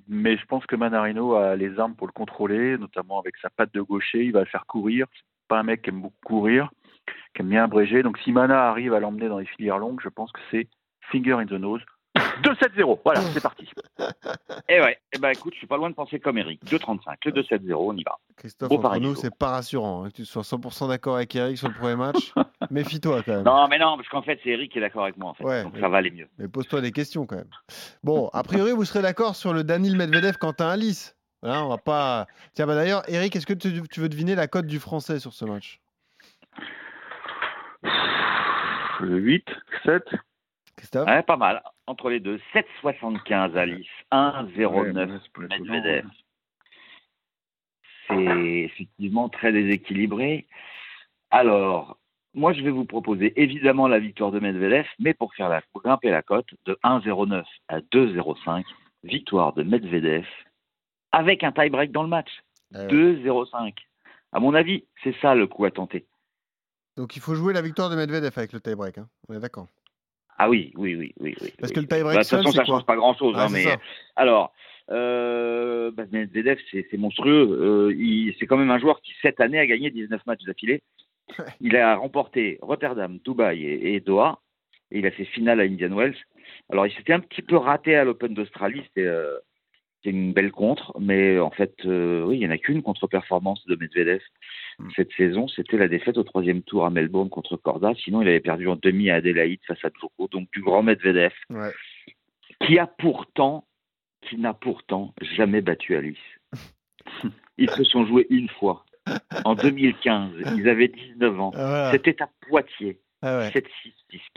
Mais 0.08 0.38
je 0.38 0.46
pense 0.46 0.64
que 0.64 0.74
Manarino 0.74 1.34
a 1.34 1.54
les 1.54 1.78
armes 1.78 1.94
pour 1.94 2.06
le 2.06 2.12
contrôler, 2.12 2.78
notamment 2.78 3.20
avec 3.20 3.36
sa 3.36 3.50
patte 3.50 3.74
de 3.74 3.82
gaucher. 3.82 4.24
Il 4.24 4.32
va 4.32 4.40
le 4.40 4.46
faire 4.46 4.64
courir. 4.64 5.06
C'est 5.12 5.48
pas 5.48 5.58
un 5.58 5.64
mec 5.64 5.82
qui 5.82 5.90
aime 5.90 6.00
beaucoup 6.00 6.16
courir 6.24 6.70
qui 7.34 7.42
aime 7.42 7.48
bien 7.48 7.64
abréger. 7.64 8.02
Donc 8.02 8.18
si 8.18 8.32
Mana 8.32 8.68
arrive 8.68 8.94
à 8.94 9.00
l'emmener 9.00 9.28
dans 9.28 9.38
les 9.38 9.46
filières 9.46 9.78
longues, 9.78 10.00
je 10.02 10.08
pense 10.08 10.32
que 10.32 10.40
c'est 10.50 10.68
finger 11.10 11.32
in 11.32 11.46
the 11.46 11.52
nose. 11.52 11.82
2-7-0, 12.42 12.98
voilà, 13.04 13.20
c'est 13.32 13.42
parti. 13.42 13.66
Et 13.98 14.04
eh 14.68 14.80
ouais, 14.80 14.92
et 14.92 15.16
eh 15.16 15.18
ben 15.18 15.30
écoute, 15.30 15.54
je 15.54 15.58
suis 15.58 15.66
pas 15.66 15.76
loin 15.76 15.88
de 15.88 15.94
penser 15.94 16.20
comme 16.20 16.38
Eric. 16.38 16.62
2-35, 16.64 17.16
le 17.24 17.32
2-7-0, 17.32 17.74
on 17.74 17.96
y 17.96 18.02
va. 18.02 18.18
Christophe, 18.36 18.70
entre 18.70 18.98
nous, 18.98 19.14
c'est 19.14 19.34
pas 19.34 19.50
rassurant 19.50 20.04
hein, 20.04 20.10
que 20.10 20.16
tu 20.16 20.24
sois 20.24 20.42
100% 20.42 20.88
d'accord 20.88 21.16
avec 21.16 21.34
Eric 21.34 21.56
sur 21.56 21.68
le 21.68 21.74
premier 21.74 21.96
match. 21.96 22.32
Méfie-toi 22.70 23.22
quand 23.22 23.32
même. 23.32 23.44
Non, 23.44 23.66
mais 23.68 23.78
non, 23.78 23.96
parce 23.96 24.08
qu'en 24.08 24.22
fait, 24.22 24.38
c'est 24.42 24.50
Eric 24.50 24.72
qui 24.72 24.78
est 24.78 24.80
d'accord 24.82 25.04
avec 25.04 25.16
moi. 25.16 25.30
En 25.30 25.34
fait. 25.34 25.62
donc 25.62 25.78
ça 25.78 25.88
va 25.88 25.98
aller 25.98 26.10
mieux. 26.10 26.28
Mais 26.38 26.48
pose-toi 26.48 26.80
des 26.80 26.92
questions 26.92 27.26
quand 27.26 27.36
même. 27.36 27.50
Bon, 28.02 28.28
a 28.32 28.42
priori, 28.42 28.72
vous 28.72 28.84
serez 28.84 29.02
d'accord 29.02 29.36
sur 29.36 29.52
le 29.52 29.64
Daniel 29.64 29.96
Medvedev 29.96 30.36
Quentin 30.36 30.68
Alice. 30.68 31.16
Voilà, 31.42 31.64
on 31.64 31.68
va 31.68 31.78
pas. 31.78 32.26
Tiens, 32.54 32.66
bah 32.66 32.74
d'ailleurs, 32.74 33.02
Eric, 33.08 33.34
est-ce 33.34 33.46
que 33.46 33.54
tu, 33.54 33.82
tu 33.90 34.00
veux 34.00 34.08
deviner 34.08 34.34
la 34.34 34.46
cote 34.46 34.66
du 34.66 34.78
français 34.78 35.18
sur 35.18 35.32
ce 35.32 35.44
match? 35.44 35.80
8, 39.00 39.44
7. 39.84 40.02
Christophe 40.76 41.08
ouais, 41.08 41.22
Pas 41.22 41.36
mal. 41.36 41.62
Entre 41.86 42.10
les 42.10 42.20
deux. 42.20 42.38
7,75 42.54 43.56
Alice, 43.56 43.86
1,09 44.12 45.20
Medvedev. 45.38 46.06
C'est 48.08 48.64
effectivement 48.64 49.28
très 49.28 49.52
déséquilibré. 49.52 50.46
Alors, 51.30 51.98
moi, 52.34 52.52
je 52.52 52.62
vais 52.62 52.70
vous 52.70 52.84
proposer 52.84 53.32
évidemment 53.40 53.88
la 53.88 53.98
victoire 53.98 54.30
de 54.30 54.40
Medvedev, 54.40 54.86
mais 54.98 55.14
pour 55.14 55.34
faire 55.34 55.48
la, 55.48 55.62
pour 55.72 55.82
grimper 55.82 56.10
la 56.10 56.22
cote 56.22 56.48
de 56.66 56.78
1,09 56.84 57.44
à 57.68 57.80
2,05, 57.80 58.64
victoire 59.04 59.52
de 59.52 59.62
Medvedev 59.62 60.26
avec 61.12 61.44
un 61.44 61.52
tie-break 61.52 61.92
dans 61.92 62.02
le 62.02 62.08
match. 62.08 62.30
2,05. 62.72 63.74
Ah 64.32 64.36
à 64.36 64.40
mon 64.40 64.54
avis, 64.54 64.84
c'est 65.04 65.14
ça 65.20 65.34
le 65.34 65.46
coup 65.46 65.66
à 65.66 65.70
tenter. 65.70 66.06
Donc 67.02 67.16
il 67.16 67.20
faut 67.20 67.34
jouer 67.34 67.52
la 67.52 67.62
victoire 67.62 67.90
de 67.90 67.96
Medvedev 67.96 68.30
avec 68.36 68.52
le 68.52 68.60
tie-break, 68.60 68.98
hein. 68.98 69.08
on 69.28 69.34
est 69.34 69.40
d'accord 69.40 69.66
Ah 70.38 70.48
oui, 70.48 70.72
oui, 70.76 70.94
oui, 70.94 71.12
oui. 71.18 71.34
Parce 71.58 71.72
que 71.72 71.80
le 71.80 71.88
tie-break, 71.88 72.14
bah, 72.14 72.22
de 72.22 72.28
toute 72.28 72.28
façon, 72.28 72.52
ça 72.52 72.60
ne 72.60 72.66
change 72.66 72.86
pas 72.86 72.94
grand-chose. 72.94 73.34
hein, 73.36 73.48
mais 73.50 73.64
alors, 74.14 74.54
euh, 74.88 75.90
bah, 75.90 76.04
Medvedev, 76.12 76.60
c'est 76.70 76.96
monstrueux. 76.96 77.90
Euh, 77.90 78.32
c'est 78.38 78.46
quand 78.46 78.56
même 78.56 78.70
un 78.70 78.78
joueur 78.78 79.00
qui 79.00 79.14
cette 79.20 79.40
année 79.40 79.58
a 79.58 79.66
gagné 79.66 79.90
19 79.90 80.24
matchs 80.26 80.44
d'affilée. 80.44 80.80
Il 81.60 81.76
a 81.76 81.96
remporté 81.96 82.60
Rotterdam, 82.62 83.18
Dubaï 83.24 83.64
et, 83.64 83.98
Doha. 83.98 84.38
Et 84.92 85.00
il 85.00 85.06
a 85.06 85.10
fait 85.10 85.24
finale 85.24 85.58
à 85.58 85.64
Indian 85.64 85.96
Wells. 85.96 86.14
Alors, 86.70 86.86
il 86.86 86.92
s'était 86.94 87.14
un 87.14 87.20
petit 87.20 87.42
peu 87.42 87.56
raté 87.56 87.96
à 87.96 88.04
l'Open 88.04 88.32
d'Australie. 88.32 88.82
C'était 88.86 89.08
euh, 89.08 89.38
une 90.10 90.32
belle 90.32 90.52
contre, 90.52 90.92
mais 90.98 91.38
en 91.38 91.50
fait, 91.50 91.74
euh, 91.84 92.24
oui, 92.24 92.36
il 92.36 92.40
n'y 92.40 92.46
en 92.46 92.50
a 92.50 92.58
qu'une 92.58 92.82
contre-performance 92.82 93.64
de 93.66 93.76
Medvedev 93.76 94.20
mm. 94.78 94.88
cette 94.96 95.12
saison. 95.12 95.48
C'était 95.48 95.76
la 95.76 95.88
défaite 95.88 96.18
au 96.18 96.24
troisième 96.24 96.62
tour 96.62 96.84
à 96.84 96.90
Melbourne 96.90 97.28
contre 97.28 97.56
Corda. 97.56 97.92
Sinon, 97.94 98.22
il 98.22 98.28
avait 98.28 98.40
perdu 98.40 98.68
en 98.68 98.76
demi 98.76 99.10
à 99.10 99.16
Adélaïde 99.16 99.60
face 99.66 99.84
à 99.84 99.90
Djoko, 99.98 100.28
donc 100.28 100.48
du 100.52 100.62
grand 100.62 100.82
Medvedev, 100.82 101.32
qui 102.66 102.78
a 102.78 102.86
pourtant, 102.86 103.64
qui 104.22 104.36
n'a 104.38 104.54
pourtant 104.54 105.14
jamais 105.20 105.60
battu 105.60 105.96
Alice. 105.96 106.18
Ils 107.58 107.70
se 107.70 107.84
sont 107.84 108.06
joués 108.06 108.26
une 108.30 108.48
fois. 108.48 108.84
En 109.44 109.54
2015, 109.54 110.30
ils 110.56 110.68
avaient 110.68 110.88
19 110.88 111.40
ans. 111.40 111.50
Ah, 111.56 111.90
C'était 111.92 112.22
à 112.22 112.28
Poitiers. 112.48 113.00
7-6, 113.22 113.62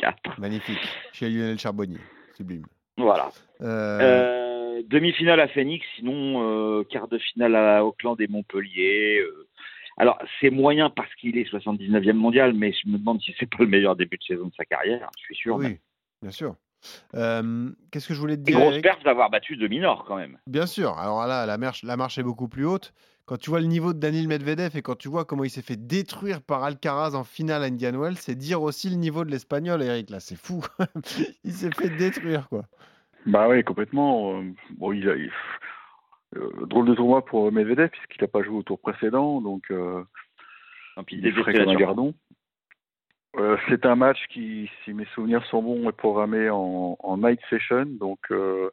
ah 0.04 0.14
6-4. 0.28 0.40
Magnifique. 0.40 0.78
Chez 1.14 1.30
Lionel 1.30 1.60
Charbonnier. 1.60 2.00
Sublime. 2.36 2.66
Voilà. 2.98 3.30
Euh... 3.62 4.00
euh 4.02 4.55
demi-finale 4.90 5.40
à 5.40 5.48
Phoenix, 5.48 5.86
sinon 5.96 6.44
euh, 6.44 6.84
quart 6.84 7.08
de 7.08 7.18
finale 7.18 7.56
à 7.56 7.86
Auckland 7.86 8.20
et 8.20 8.28
Montpellier. 8.28 9.20
Euh. 9.20 9.48
Alors, 9.98 10.18
c'est 10.40 10.50
moyen 10.50 10.90
parce 10.90 11.14
qu'il 11.16 11.38
est 11.38 11.50
79e 11.52 12.14
mondial, 12.14 12.54
mais 12.54 12.74
je 12.74 12.90
me 12.90 12.98
demande 12.98 13.22
si 13.22 13.34
c'est 13.40 13.50
pas 13.50 13.60
le 13.64 13.68
meilleur 13.68 13.96
début 13.96 14.18
de 14.18 14.24
saison 14.24 14.48
de 14.48 14.54
sa 14.56 14.66
carrière. 14.66 15.10
Je 15.18 15.24
suis 15.24 15.36
sûr. 15.36 15.56
Oui, 15.56 15.80
bien 16.22 16.32
sûr. 16.32 16.56
Euh, 17.16 17.72
qu'est-ce 17.92 18.08
que 18.08 18.14
je 18.14 18.20
voulais 18.20 18.38
te 18.38 18.42
dire 18.42 18.60
Grosse 18.60 18.82
perte 18.82 19.04
d'avoir 19.04 19.30
battu 19.30 19.58
de 19.58 19.68
Minor 19.68 20.06
quand 20.06 20.18
même. 20.18 20.38
Bien 20.48 20.66
sûr. 20.66 20.98
Alors 20.98 21.26
là, 21.26 21.46
la 21.46 21.58
marche, 21.58 21.84
la 21.84 21.98
marche 21.98 22.18
est 22.18 22.24
beaucoup 22.24 22.48
plus 22.48 22.66
haute. 22.66 22.94
Quand 23.26 23.38
tu 23.38 23.50
vois 23.50 23.60
le 23.60 23.66
niveau 23.66 23.94
de 23.94 24.00
Daniel 24.00 24.28
Medvedev 24.28 24.78
et 24.78 24.84
quand 24.84 24.96
tu 24.96 25.08
vois 25.08 25.26
comment 25.26 25.44
il 25.44 25.50
s'est 25.50 25.64
fait 25.64 25.78
détruire 25.88 26.42
par 26.44 26.64
Alcaraz 26.64 27.16
en 27.16 27.24
finale 27.24 27.64
à 27.64 27.66
Indian 27.66 28.00
Wells, 28.00 28.18
c'est 28.18 28.36
dire 28.36 28.62
aussi 28.62 28.88
le 28.90 28.98
niveau 28.98 29.26
de 29.26 29.32
l'espagnol, 29.32 29.82
Eric. 29.82 30.12
Là, 30.12 30.20
c'est 30.20 30.38
fou. 30.38 30.64
il 31.44 31.54
s'est 31.54 31.72
fait 31.72 31.90
détruire, 31.90 32.48
quoi. 32.50 32.66
Bah 33.26 33.48
oui, 33.50 33.64
complètement. 33.64 34.40
Euh, 34.40 34.44
bon, 34.78 34.92
il 34.92 35.10
a, 35.10 35.14
euh, 35.14 36.66
drôle 36.68 36.88
de 36.88 36.96
tournoi 36.96 37.26
pour 37.26 37.52
Medvedev 37.52 37.90
puisqu'il 37.90 38.22
n'a 38.22 38.28
pas 38.28 38.44
joué 38.44 38.58
au 38.58 38.64
tour 38.64 38.80
précédent, 38.80 39.42
donc 39.42 39.64
euh, 39.72 40.04
il 41.10 41.34
comme 41.34 41.70
un 41.70 41.76
gardon. 41.76 42.14
Euh, 43.38 43.58
c'est 43.68 43.86
un 43.86 43.96
match 43.96 44.20
qui, 44.30 44.70
si 44.84 44.94
mes 44.94 45.06
souvenirs 45.14 45.44
sont 45.46 45.62
bons, 45.62 45.90
est 45.90 45.94
programmé 45.94 46.50
en, 46.50 46.96
en 47.00 47.18
night 47.18 47.40
session, 47.50 47.86
donc 47.86 48.20
euh, 48.32 48.70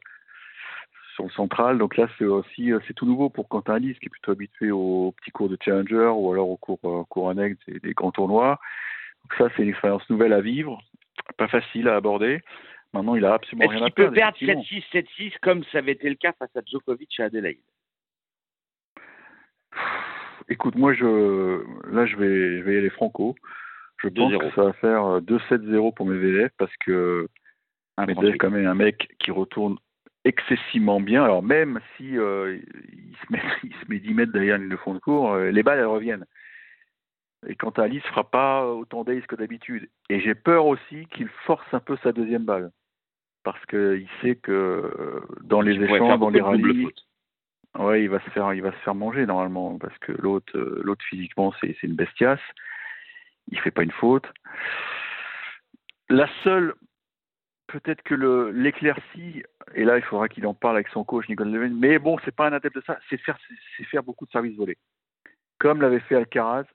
sur 1.15 1.25
le 1.25 1.31
central. 1.31 1.77
Donc 1.77 1.97
là, 1.97 2.07
c'est 2.17 2.25
aussi 2.25 2.71
c'est 2.87 2.93
tout 2.93 3.05
nouveau 3.05 3.29
pour 3.29 3.49
Quentin 3.49 3.75
Alice, 3.75 3.97
qui 3.99 4.05
est 4.05 4.09
plutôt 4.09 4.31
habitué 4.31 4.71
aux 4.71 5.13
petits 5.17 5.31
cours 5.31 5.49
de 5.49 5.57
challenger 5.61 6.11
ou 6.15 6.31
alors 6.31 6.49
aux 6.49 6.57
cours, 6.57 7.07
cours 7.09 7.29
annexes 7.29 7.59
des, 7.67 7.79
des 7.79 7.93
grands 7.93 8.11
tournois. 8.11 8.59
Donc 9.23 9.33
ça, 9.37 9.53
c'est 9.55 9.63
une 9.63 9.69
expérience 9.69 10.09
nouvelle 10.09 10.33
à 10.33 10.41
vivre, 10.41 10.81
pas 11.37 11.47
facile 11.47 11.89
à 11.89 11.95
aborder. 11.95 12.41
Maintenant, 12.93 13.15
il 13.15 13.25
a 13.25 13.33
absolument 13.33 13.67
rien 13.67 13.85
à 13.85 13.89
perdre. 13.89 14.13
Il 14.13 14.13
peut 14.13 14.13
perdre 14.13 14.37
7-6, 14.37 14.83
7-6 14.93 15.33
comme 15.41 15.63
ça 15.65 15.79
avait 15.79 15.93
été 15.93 16.09
le 16.09 16.15
cas 16.15 16.33
face 16.33 16.55
à 16.55 16.61
Djokovic 16.65 17.19
à 17.19 17.25
Adelaide? 17.25 17.57
Écoute, 20.49 20.75
moi, 20.75 20.93
je, 20.93 21.63
là, 21.91 22.05
je 22.05 22.15
vais, 22.17 22.59
je 22.59 22.63
vais 22.63 22.75
y 22.75 22.77
aller 22.77 22.89
franco. 22.89 23.35
Je 23.97 24.09
pense 24.09 24.33
que 24.37 24.51
ça 24.51 24.63
va 24.63 24.73
faire 24.73 25.21
2-7-0 25.21 25.87
euh, 25.87 25.91
pour 25.91 26.05
Medvedev 26.05 26.49
parce 26.57 26.75
que 26.77 27.27
Medvedev, 27.97 28.37
quand 28.37 28.51
même, 28.51 28.67
un 28.67 28.75
mec 28.75 29.15
qui 29.19 29.31
retourne 29.31 29.77
excessivement 30.25 30.99
bien. 30.99 31.23
Alors, 31.23 31.41
même 31.41 31.79
si 31.95 32.17
euh, 32.17 32.59
il, 32.91 33.15
se 33.15 33.31
met, 33.31 33.41
il 33.63 33.73
se 33.73 33.85
met 33.89 33.99
10 33.99 34.13
mètres 34.13 34.33
derrière 34.33 34.57
le 34.57 34.77
fond 34.77 34.93
de 34.93 34.99
cours, 34.99 35.31
euh, 35.33 35.51
les 35.51 35.63
balles, 35.63 35.79
elles 35.79 35.85
reviennent. 35.85 36.25
Et 37.47 37.55
quant 37.55 37.71
à 37.71 37.83
Alice, 37.83 38.03
fera 38.03 38.29
pas 38.29 38.67
autant 38.67 39.03
d'ace 39.03 39.25
que 39.25 39.35
d'habitude. 39.35 39.89
Et 40.09 40.19
j'ai 40.19 40.35
peur 40.35 40.65
aussi 40.65 41.07
qu'il 41.07 41.27
force 41.45 41.73
un 41.73 41.79
peu 41.79 41.97
sa 42.03 42.11
deuxième 42.11 42.45
balle. 42.45 42.71
Parce 43.43 43.63
qu'il 43.65 44.07
sait 44.21 44.35
que 44.35 44.51
euh, 44.51 45.21
dans 45.43 45.61
les 45.61 45.73
Il 45.73 45.83
échanges, 45.83 46.19
dans 46.19 46.29
les 46.29 46.41
rallyes, 46.41 46.87
ouais, 47.77 48.03
il 48.03 48.09
va 48.09 48.19
se 48.21 48.29
faire, 48.29 48.53
il 48.53 48.61
va 48.61 48.71
se 48.71 48.77
faire 48.77 48.95
manger 48.95 49.25
normalement. 49.25 49.77
Parce 49.77 49.97
que 49.99 50.13
l'autre, 50.13 50.57
euh, 50.57 50.81
l'autre 50.83 51.03
physiquement, 51.05 51.53
c'est, 51.59 51.75
c'est 51.79 51.87
une 51.87 51.95
bestiace. 51.95 52.39
Il 53.51 53.59
fait 53.59 53.71
pas 53.71 53.83
une 53.83 53.91
faute. 53.91 54.25
La 56.09 56.29
seule, 56.43 56.73
peut-être 57.67 58.01
que 58.03 58.13
le, 58.13 58.51
l'éclaircie, 58.51 59.43
et 59.73 59.83
là 59.83 59.97
il 59.97 60.03
faudra 60.03 60.29
qu'il 60.29 60.45
en 60.47 60.53
parle 60.53 60.75
avec 60.75 60.87
son 60.89 61.03
coach 61.03 61.27
Nicole 61.27 61.49
Leven, 61.49 61.77
mais 61.77 61.99
bon, 61.99 62.17
c'est 62.23 62.35
pas 62.35 62.47
un 62.47 62.53
adepte 62.53 62.75
de 62.75 62.83
ça, 62.85 62.99
c'est 63.09 63.17
faire, 63.17 63.37
c'est, 63.47 63.55
c'est 63.77 63.83
faire 63.85 64.03
beaucoup 64.03 64.25
de 64.25 64.31
services 64.31 64.55
volés. 64.55 64.77
Comme 65.59 65.81
l'avait 65.81 65.99
fait 66.01 66.15
Alcaraz 66.15 66.65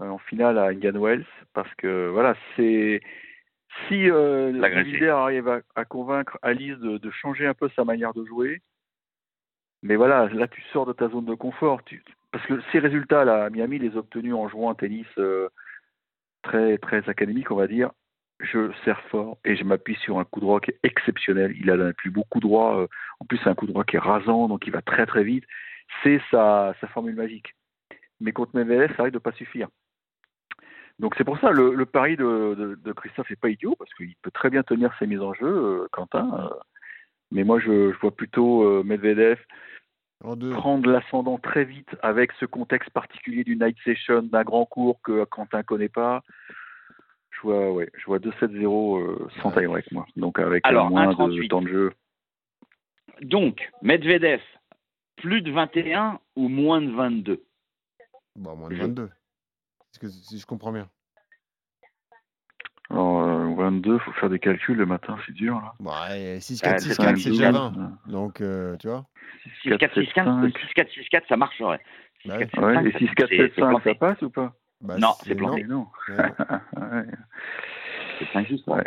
euh, 0.00 0.08
en 0.08 0.18
finale 0.18 0.58
à 0.58 0.68
Indian 0.68 0.98
Wells, 0.98 1.26
parce 1.52 1.72
que 1.74 2.08
voilà, 2.08 2.34
c'est 2.56 3.00
si 3.88 4.10
euh. 4.10 4.50
Leader 4.82 5.18
arrive 5.18 5.48
à, 5.48 5.60
à 5.74 5.84
convaincre 5.84 6.38
Alice 6.42 6.78
de, 6.78 6.98
de 6.98 7.10
changer 7.10 7.46
un 7.46 7.54
peu 7.54 7.68
sa 7.76 7.84
manière 7.84 8.14
de 8.14 8.24
jouer, 8.24 8.62
mais 9.82 9.96
voilà, 9.96 10.28
là 10.28 10.48
tu 10.48 10.62
sors 10.72 10.86
de 10.86 10.92
ta 10.92 11.08
zone 11.08 11.26
de 11.26 11.34
confort, 11.34 11.82
tu, 11.84 12.02
parce 12.32 12.44
que 12.46 12.60
ces 12.72 12.78
résultats 12.78 13.24
là 13.24 13.44
à 13.44 13.50
Miami, 13.50 13.78
les 13.78 13.96
obtenus 13.96 14.34
en 14.34 14.48
jouant 14.48 14.70
un 14.70 14.74
tennis 14.74 15.06
euh, 15.18 15.48
très 16.42 16.78
très 16.78 17.08
académique, 17.08 17.50
on 17.50 17.56
va 17.56 17.66
dire. 17.66 17.90
Je 18.40 18.70
serre 18.84 19.00
fort 19.08 19.38
et 19.44 19.56
je 19.56 19.64
m'appuie 19.64 19.96
sur 19.96 20.18
un 20.18 20.24
coup 20.24 20.40
droit 20.40 20.60
qui 20.60 20.70
est 20.70 20.78
exceptionnel. 20.82 21.54
Il 21.58 21.70
a 21.70 21.76
le 21.76 21.94
plus 21.94 22.10
beau 22.10 22.24
coup 22.24 22.40
droit. 22.40 22.80
euh, 22.80 22.86
en 23.20 23.24
plus, 23.24 23.38
c'est 23.38 23.48
un 23.48 23.54
coup 23.54 23.66
droit 23.66 23.84
qui 23.84 23.96
est 23.96 24.00
rasant, 24.00 24.48
donc 24.48 24.66
il 24.66 24.72
va 24.72 24.82
très 24.82 25.06
très 25.06 25.24
vite. 25.24 25.44
C'est 26.02 26.20
sa, 26.30 26.74
sa 26.80 26.86
formule 26.88 27.14
magique. 27.14 27.54
Mais 28.20 28.32
contre 28.32 28.54
Medvedev, 28.54 28.94
ça 28.96 29.04
risque 29.04 29.14
de 29.14 29.18
pas 29.18 29.32
suffire. 29.32 29.68
Donc 30.98 31.14
c'est 31.16 31.24
pour 31.24 31.38
ça 31.40 31.50
le, 31.50 31.74
le 31.74 31.84
pari 31.86 32.16
de, 32.16 32.54
de, 32.54 32.74
de 32.82 32.92
Christophe 32.92 33.28
n'est 33.30 33.36
pas 33.36 33.50
idiot 33.50 33.74
parce 33.78 33.92
qu'il 33.94 34.14
peut 34.22 34.30
très 34.30 34.48
bien 34.50 34.62
tenir 34.62 34.94
ses 34.98 35.06
mises 35.06 35.20
en 35.20 35.34
jeu, 35.34 35.46
euh, 35.46 35.88
Quentin. 35.92 36.30
euh, 36.50 36.54
mais 37.32 37.42
moi, 37.44 37.58
je, 37.58 37.92
je 37.92 37.98
vois 37.98 38.12
plutôt 38.14 38.62
euh, 38.62 38.82
Medvedev 38.84 39.38
prendre 40.52 40.88
l'ascendant 40.90 41.36
très 41.38 41.64
vite 41.64 41.94
avec 42.02 42.32
ce 42.40 42.46
contexte 42.46 42.88
particulier 42.90 43.44
du 43.44 43.56
night 43.56 43.76
session, 43.84 44.22
d'un 44.22 44.44
grand 44.44 44.64
cours 44.64 45.00
que 45.02 45.24
Quentin 45.24 45.62
connaît 45.62 45.90
pas. 45.90 46.22
Je 47.30 47.40
vois, 47.42 47.70
ouais, 47.72 47.90
je 47.98 48.04
vois 48.06 48.18
2-7-0 48.18 48.98
euh, 49.02 49.28
sans 49.42 49.50
tie-break, 49.52 49.92
moi. 49.92 50.06
Donc 50.16 50.38
avec 50.38 50.64
Alors, 50.66 50.88
moins 50.88 51.08
de 51.08 51.12
1,38. 51.14 51.48
temps 51.48 51.60
de 51.62 51.68
jeu. 51.68 51.92
Donc, 53.20 53.70
Medvedev, 53.82 54.40
plus 55.16 55.42
de 55.42 55.50
21 55.50 56.18
ou 56.36 56.48
moins 56.48 56.80
de 56.80 56.90
22 56.90 57.42
Bon, 58.36 58.56
moins 58.56 58.68
de 58.70 58.74
Je- 58.76 58.80
22. 58.82 59.10
Que, 59.98 60.08
si 60.08 60.38
je 60.38 60.46
comprends 60.46 60.72
bien? 60.72 60.88
Alors, 62.90 63.20
euh, 63.22 63.54
22, 63.56 63.98
faut 63.98 64.12
faire 64.12 64.30
des 64.30 64.38
calculs 64.38 64.76
le 64.76 64.86
matin, 64.86 65.16
c'est 65.26 65.32
dur. 65.32 65.60
Là. 65.60 65.74
Ouais, 66.10 66.38
6, 66.40 66.60
Ah, 66.62 66.70
4, 66.70 66.80
c'est 66.80 66.88
6, 66.90 66.94
cinq, 66.94 67.04
4, 67.06 67.18
c'est 67.18 67.30
déjà 67.30 67.50
douze. 67.52 67.60
20. 67.76 67.98
Donc, 68.06 68.40
euh, 68.40 68.76
tu 68.76 68.88
vois? 68.88 69.04
6-4, 69.64 69.94
6-4, 69.94 70.50
6-4, 70.74 70.88
6-4, 70.92 71.28
ça 71.28 71.36
marcherait. 71.36 71.80
Bah 72.26 72.38
ouais. 72.38 72.46
6-4, 72.46 72.62
Ouais, 72.62 72.74
6-5, 72.74 72.86
et 72.86 72.98
6, 72.98 73.14
4, 73.14 73.28
c'est- 73.28 73.36
7, 73.36 73.52
c'est 73.54 73.60
5, 73.60 73.68
planté. 73.70 73.90
ça 73.90 73.94
passe 73.96 74.22
ou 74.22 74.30
pas? 74.30 74.54
Bah, 74.82 74.98
Non, 74.98 75.14
c'est 75.24 75.34
planté. 75.34 75.64
Non. 75.64 75.86
Ouais, 76.08 76.16
ouais. 76.76 77.06
C'est 78.18 78.32
5 78.32 78.46
juste. 78.46 78.66
Ouais. 78.68 78.84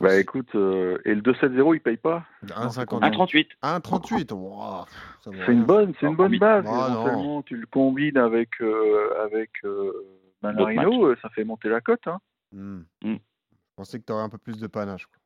Bah 0.00 0.18
écoute, 0.18 0.48
euh, 0.54 0.98
et 1.04 1.14
le 1.14 1.22
2-7-0, 1.22 1.74
il 1.74 1.80
paye 1.80 1.96
pas? 1.96 2.24
1,50. 2.46 3.02
1,38. 3.02 3.48
1,38. 3.62 4.32
Wow, 4.32 4.84
C'est 5.22 5.52
une 5.52 5.64
bonne, 5.64 5.92
c'est 5.98 6.06
une 6.06 6.16
bonne 6.16 6.36
base. 6.38 6.64
Ah. 6.68 6.88
Éventuellement, 6.90 7.42
tu 7.42 7.56
le 7.56 7.66
combines 7.66 8.18
avec 8.18 8.50
euh, 8.60 9.24
avec 9.24 9.50
euh, 9.64 9.92
Manarino, 10.42 11.06
euh, 11.06 11.16
ça 11.22 11.28
fait 11.30 11.44
monter 11.44 11.68
la 11.68 11.80
cote. 11.80 12.06
Hein. 12.06 12.18
Hmm. 12.52 12.80
Hmm. 13.02 13.14
Je 13.14 13.74
pensais 13.76 13.98
que 14.00 14.04
tu 14.04 14.12
aurais 14.12 14.22
un 14.24 14.28
peu 14.28 14.38
plus 14.38 14.58
de 14.58 14.66
panache. 14.66 15.06
quoi. 15.06 15.16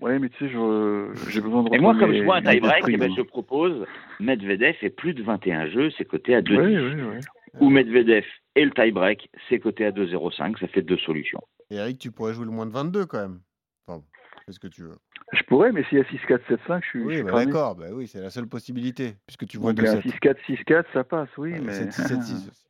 Ouais, 0.00 0.18
mais 0.18 0.28
tu 0.28 0.38
sais, 0.38 0.48
je- 0.50 1.12
j'ai 1.30 1.40
besoin 1.40 1.64
de. 1.64 1.70
Et 1.74 1.78
moi, 1.78 1.98
comme 1.98 2.14
je 2.14 2.22
vois 2.22 2.36
un 2.36 2.42
tie-break, 2.42 2.84
eh 2.88 2.96
ben, 2.96 3.12
je 3.16 3.22
propose 3.22 3.84
Medvedev 4.20 4.76
et 4.82 4.90
plus 4.90 5.12
de 5.14 5.22
21 5.22 5.66
jeux, 5.68 5.90
c'est 5.98 6.04
coté 6.04 6.34
à 6.36 6.42
2 6.42 6.56
Ouais, 6.56 6.78
ouais, 6.78 7.02
ouais. 7.04 7.20
Ou 7.60 7.68
Medvedev 7.70 8.24
et 8.54 8.64
le 8.64 8.70
tie-break, 8.70 9.30
c'est 9.48 9.58
coté 9.58 9.84
à 9.86 9.90
2,05. 9.90 10.58
Ça 10.60 10.68
fait 10.68 10.82
deux 10.82 10.98
solutions. 10.98 11.40
Et 11.70 11.76
Eric, 11.76 11.98
tu 11.98 12.12
pourrais 12.12 12.32
jouer 12.34 12.44
le 12.44 12.50
moins 12.52 12.66
de 12.66 12.72
22 12.72 13.06
quand 13.06 13.18
même. 13.20 13.40
Enfin, 13.86 14.02
fais 14.46 14.52
ce 14.52 14.60
que 14.60 14.68
tu 14.68 14.82
veux. 14.82 14.96
Je 15.32 15.42
pourrais, 15.44 15.72
mais 15.72 15.82
s'il 15.84 15.98
y 15.98 16.00
a 16.00 16.04
6-4, 16.04 16.40
7-5, 16.48 16.82
je 16.84 16.88
suis. 16.88 17.00
Oui, 17.02 17.22
bah 17.22 17.44
d'accord. 17.44 17.74
Bah 17.74 17.86
oui, 17.92 18.06
c'est 18.06 18.20
la 18.20 18.30
seule 18.30 18.46
possibilité. 18.48 19.16
Puisque 19.26 19.46
tu 19.46 19.58
vois 19.58 19.72
Donc, 19.72 19.84
un 19.86 19.96
2-7. 19.96 20.02
6-4, 20.20 20.36
6-4, 20.46 20.84
ça 20.92 21.04
passe, 21.04 21.28
oui, 21.38 21.52
Ouais, 21.54 21.60
mais. 21.60 21.72
7-6 21.72 22.18
aussi. 22.18 22.50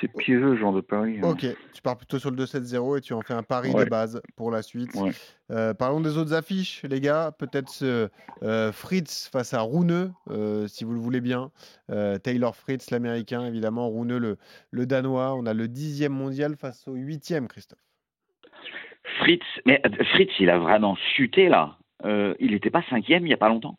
C'est 0.00 0.08
piégeux, 0.08 0.54
ce 0.54 0.60
genre 0.60 0.74
de 0.74 0.82
pari. 0.82 1.18
hein. 1.22 1.28
Ok, 1.30 1.46
tu 1.72 1.82
pars 1.82 1.96
plutôt 1.96 2.18
sur 2.18 2.30
le 2.30 2.36
2-7-0 2.36 2.98
et 2.98 3.00
tu 3.00 3.14
en 3.14 3.22
fais 3.22 3.32
un 3.32 3.42
pari 3.42 3.70
Ouais. 3.72 3.84
de 3.86 3.90
base 3.90 4.20
pour 4.36 4.50
la 4.50 4.60
suite. 4.62 4.94
Ouais. 4.94 5.12
Euh, 5.50 5.72
parlons 5.72 6.00
des 6.00 6.18
autres 6.18 6.34
affiches, 6.34 6.82
les 6.82 7.00
gars. 7.00 7.32
Peut-être 7.38 7.70
ce 7.70 8.08
euh, 8.42 8.72
Fritz 8.72 9.28
face 9.32 9.54
à 9.54 9.60
Rouneux, 9.60 10.10
euh, 10.30 10.66
si 10.68 10.84
vous 10.84 10.92
le 10.92 11.00
voulez 11.00 11.20
bien. 11.22 11.50
Euh, 11.90 12.18
Taylor 12.18 12.54
Fritz, 12.56 12.90
l'américain, 12.90 13.46
évidemment. 13.46 13.88
Rouneux, 13.88 14.18
le, 14.18 14.36
le 14.70 14.84
danois. 14.86 15.34
On 15.34 15.46
a 15.46 15.54
le 15.54 15.66
dixième 15.68 16.12
mondial 16.12 16.56
face 16.56 16.86
au 16.86 16.92
huitième, 16.94 17.48
Christophe. 17.48 17.78
Fritz, 19.20 19.42
mais 19.64 19.80
Fritz, 20.12 20.30
il 20.40 20.50
a 20.50 20.58
vraiment 20.58 20.96
chuté 21.16 21.48
là. 21.48 21.78
Euh, 22.04 22.34
il 22.40 22.50
n'était 22.50 22.70
pas 22.70 22.82
cinquième 22.90 23.22
il 23.24 23.28
n'y 23.28 23.34
a 23.34 23.38
pas 23.38 23.48
longtemps. 23.48 23.78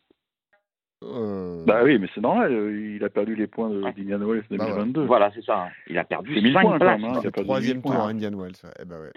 Euh, 1.03 1.63
Bah 1.65 1.81
oui, 1.83 1.99
mais 1.99 2.07
c'est 2.15 2.21
normal, 2.21 2.51
euh, 2.53 2.95
il 2.95 3.03
a 3.03 3.09
perdu 3.09 3.35
les 3.35 3.47
points 3.47 3.69
de 3.69 3.81
Ouais. 3.81 3.93
d'Indian 3.93 4.19
Wells 4.19 4.43
Bah 4.49 4.57
ouais. 4.65 4.71
2022. 4.71 5.01
Voilà, 5.05 5.31
c'est 5.35 5.43
ça. 5.43 5.69
Il 5.87 5.97
a 5.97 6.03
perdu 6.03 6.33
C'est 6.35 6.41
1000 6.41 6.53
5 6.53 6.61
points, 6.61 6.71
quand 6.71 6.79
places. 6.79 7.01
même, 7.01 7.11
hein. 7.11 7.19
il 7.23 7.27
a 7.27 7.31
troisième 7.31 7.77
10 7.77 7.83
tour 7.83 7.91
points. 7.93 8.05
à 8.07 8.09
Indian 8.09 8.31
Wells. 8.33 8.55
Eh 8.81 8.85
ben 8.85 8.99
ouais. 9.01 9.11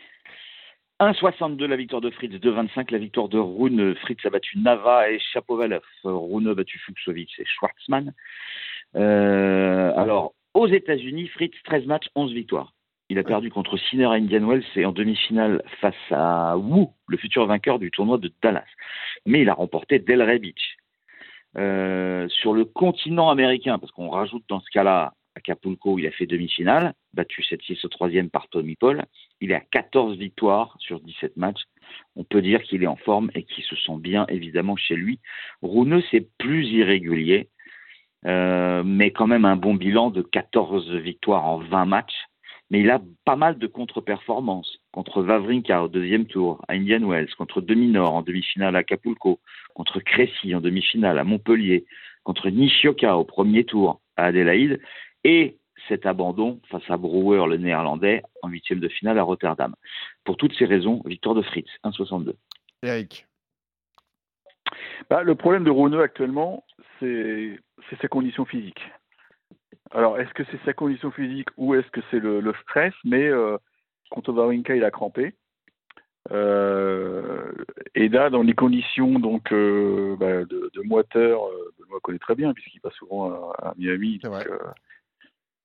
1,62 1.00 1.64
la 1.66 1.76
victoire 1.76 2.00
de 2.02 2.10
Fritz, 2.10 2.32
2,25 2.40 2.90
la 2.90 2.98
victoire 2.98 3.28
de 3.28 3.38
Rune. 3.38 3.94
Fritz 4.02 4.18
a 4.26 4.30
battu 4.30 4.58
Nava 4.58 5.08
et 5.10 5.20
Chapovalov. 5.32 5.82
Rune 6.02 6.48
a 6.48 6.54
battu 6.54 6.78
Fuxovic 6.80 7.30
et 7.38 7.44
Schwartzmann. 7.44 8.12
Euh, 8.96 9.92
alors, 9.96 10.34
aux 10.54 10.66
États-Unis, 10.66 11.28
Fritz, 11.28 11.54
13 11.64 11.86
matchs, 11.86 12.08
11 12.16 12.32
victoires. 12.32 12.72
Il 13.10 13.18
a 13.18 13.22
perdu 13.22 13.48
contre 13.50 13.78
Sinner 13.78 14.04
à 14.06 14.10
Indian 14.12 14.46
Wells 14.46 14.64
et 14.76 14.84
en 14.84 14.92
demi-finale 14.92 15.62
face 15.80 15.94
à 16.10 16.58
Wu, 16.58 16.86
le 17.06 17.16
futur 17.16 17.46
vainqueur 17.46 17.78
du 17.78 17.90
tournoi 17.90 18.18
de 18.18 18.30
Dallas. 18.42 18.66
Mais 19.24 19.40
il 19.42 19.48
a 19.48 19.54
remporté 19.54 19.98
Delray 20.00 20.38
Beach. 20.40 20.76
Euh, 21.56 22.28
sur 22.28 22.52
le 22.52 22.64
continent 22.64 23.30
américain, 23.30 23.78
parce 23.78 23.92
qu'on 23.92 24.10
rajoute 24.10 24.44
dans 24.48 24.60
ce 24.60 24.70
cas-là 24.70 25.14
Acapulco, 25.34 25.98
il 25.98 26.06
a 26.06 26.10
fait 26.10 26.26
demi-finale, 26.26 26.94
battu 27.14 27.42
7-6 27.42 27.86
au 27.86 27.88
troisième 27.88 28.28
par 28.28 28.48
Tommy 28.48 28.74
Paul. 28.74 29.04
Il 29.40 29.52
est 29.52 29.54
à 29.54 29.60
14 29.60 30.18
victoires 30.18 30.76
sur 30.80 31.00
17 31.00 31.36
matchs. 31.36 31.62
On 32.16 32.24
peut 32.24 32.42
dire 32.42 32.62
qu'il 32.62 32.82
est 32.82 32.88
en 32.88 32.96
forme 32.96 33.30
et 33.34 33.44
qu'il 33.44 33.64
se 33.64 33.76
sent 33.76 33.98
bien, 33.98 34.26
évidemment, 34.28 34.76
chez 34.76 34.96
lui. 34.96 35.20
Rouneux, 35.62 36.02
c'est 36.10 36.28
plus 36.38 36.66
irrégulier, 36.66 37.48
euh, 38.26 38.82
mais 38.84 39.12
quand 39.12 39.28
même 39.28 39.44
un 39.44 39.56
bon 39.56 39.74
bilan 39.74 40.10
de 40.10 40.22
14 40.22 40.92
victoires 40.96 41.46
en 41.46 41.58
20 41.58 41.86
matchs. 41.86 42.27
Mais 42.70 42.80
il 42.80 42.90
a 42.90 43.00
pas 43.24 43.36
mal 43.36 43.58
de 43.58 43.66
contre-performances. 43.66 44.78
Contre 44.92 45.22
Vavrinka 45.22 45.82
au 45.82 45.88
deuxième 45.88 46.26
tour, 46.26 46.62
à 46.68 46.74
Indian 46.74 47.06
Wells, 47.08 47.34
contre 47.36 47.60
Dominor 47.60 48.14
en 48.14 48.22
demi-finale 48.22 48.76
à 48.76 48.80
Acapulco, 48.80 49.40
contre 49.74 50.00
Crécy 50.00 50.54
en 50.54 50.60
demi-finale 50.60 51.18
à 51.18 51.24
Montpellier, 51.24 51.86
contre 52.24 52.50
Nishioka 52.50 53.16
au 53.16 53.24
premier 53.24 53.64
tour 53.64 54.00
à 54.16 54.26
Adélaïde, 54.26 54.80
et 55.24 55.56
cet 55.88 56.06
abandon 56.06 56.60
face 56.68 56.88
à 56.88 56.96
Brouwer, 56.96 57.46
le 57.48 57.56
néerlandais, 57.56 58.22
en 58.42 58.48
huitième 58.48 58.80
de 58.80 58.88
finale 58.88 59.18
à 59.18 59.22
Rotterdam. 59.22 59.74
Pour 60.24 60.36
toutes 60.36 60.54
ces 60.58 60.66
raisons, 60.66 61.02
victoire 61.06 61.34
de 61.34 61.42
Fritz, 61.42 61.68
1,62. 61.84 62.34
Eric. 62.82 63.26
Bah, 65.08 65.22
le 65.22 65.34
problème 65.34 65.64
de 65.64 65.70
Rouneux 65.70 66.02
actuellement, 66.02 66.64
c'est 67.00 67.58
c'est 67.88 68.00
ses 68.00 68.08
conditions 68.08 68.44
physiques. 68.44 68.82
Alors, 69.92 70.18
est-ce 70.18 70.32
que 70.34 70.44
c'est 70.50 70.62
sa 70.64 70.72
condition 70.72 71.10
physique 71.10 71.48
ou 71.56 71.74
est-ce 71.74 71.88
que 71.90 72.00
c'est 72.10 72.18
le, 72.20 72.40
le 72.40 72.52
stress? 72.62 72.94
Mais 73.04 73.26
euh, 73.26 73.56
contre 74.10 74.32
Wawrinka, 74.32 74.76
il 74.76 74.84
a 74.84 74.90
crampé. 74.90 75.34
Euh, 76.30 77.52
et 77.94 78.08
là, 78.10 78.28
dans 78.28 78.42
les 78.42 78.54
conditions 78.54 79.18
donc 79.18 79.50
euh, 79.50 80.14
bah, 80.16 80.44
de, 80.44 80.70
de 80.74 80.82
moiteur, 80.82 81.46
euh, 81.46 81.72
Benoît 81.78 82.00
connaît 82.02 82.18
très 82.18 82.34
bien 82.34 82.52
puisqu'il 82.52 82.80
passe 82.80 82.92
souvent 82.94 83.32
à, 83.32 83.68
à 83.68 83.74
Miami. 83.78 84.18
C'est 84.22 84.28
donc, 84.28 84.46
euh, 84.46 84.58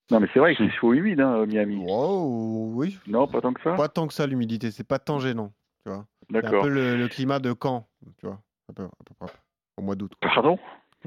Non, 0.10 0.20
mais 0.22 0.27
c'est 0.34 0.39
vrai 0.39 0.56
qu'il 0.56 0.72
faut 0.72 0.94
humide, 0.94 1.20
hein, 1.20 1.46
Miami. 1.46 1.84
Wow, 1.86 2.72
oui. 2.75 2.98
Non, 3.08 3.27
pas 3.27 3.42
tant 3.42 3.53
que 3.53 3.62
ça. 3.62 3.74
Pas 3.75 3.89
tant 3.89 4.08
que 4.08 4.13
ça, 4.13 4.25
l'humidité. 4.25 4.72
C'est 4.72 4.88
pas 4.88 5.00
tant 5.00 5.20
gênant. 5.20 5.51
Tu 5.86 5.92
vois. 5.92 6.06
C'est 6.30 6.38
un 6.38 6.42
D'accord. 6.42 6.63
peu 6.63 6.70
le, 6.70 6.96
le 6.96 7.08
climat 7.10 7.39
de 7.39 7.53
Caen. 7.62 7.86
Tu 8.20 8.25
vois. 8.27 8.39
Un 8.70 8.74
peu, 8.74 8.84
un 8.84 8.88
peu. 9.06 9.34
Au 9.75 9.82
mois 9.82 9.96
d'août. 9.96 10.13
Pardon? 10.22 10.58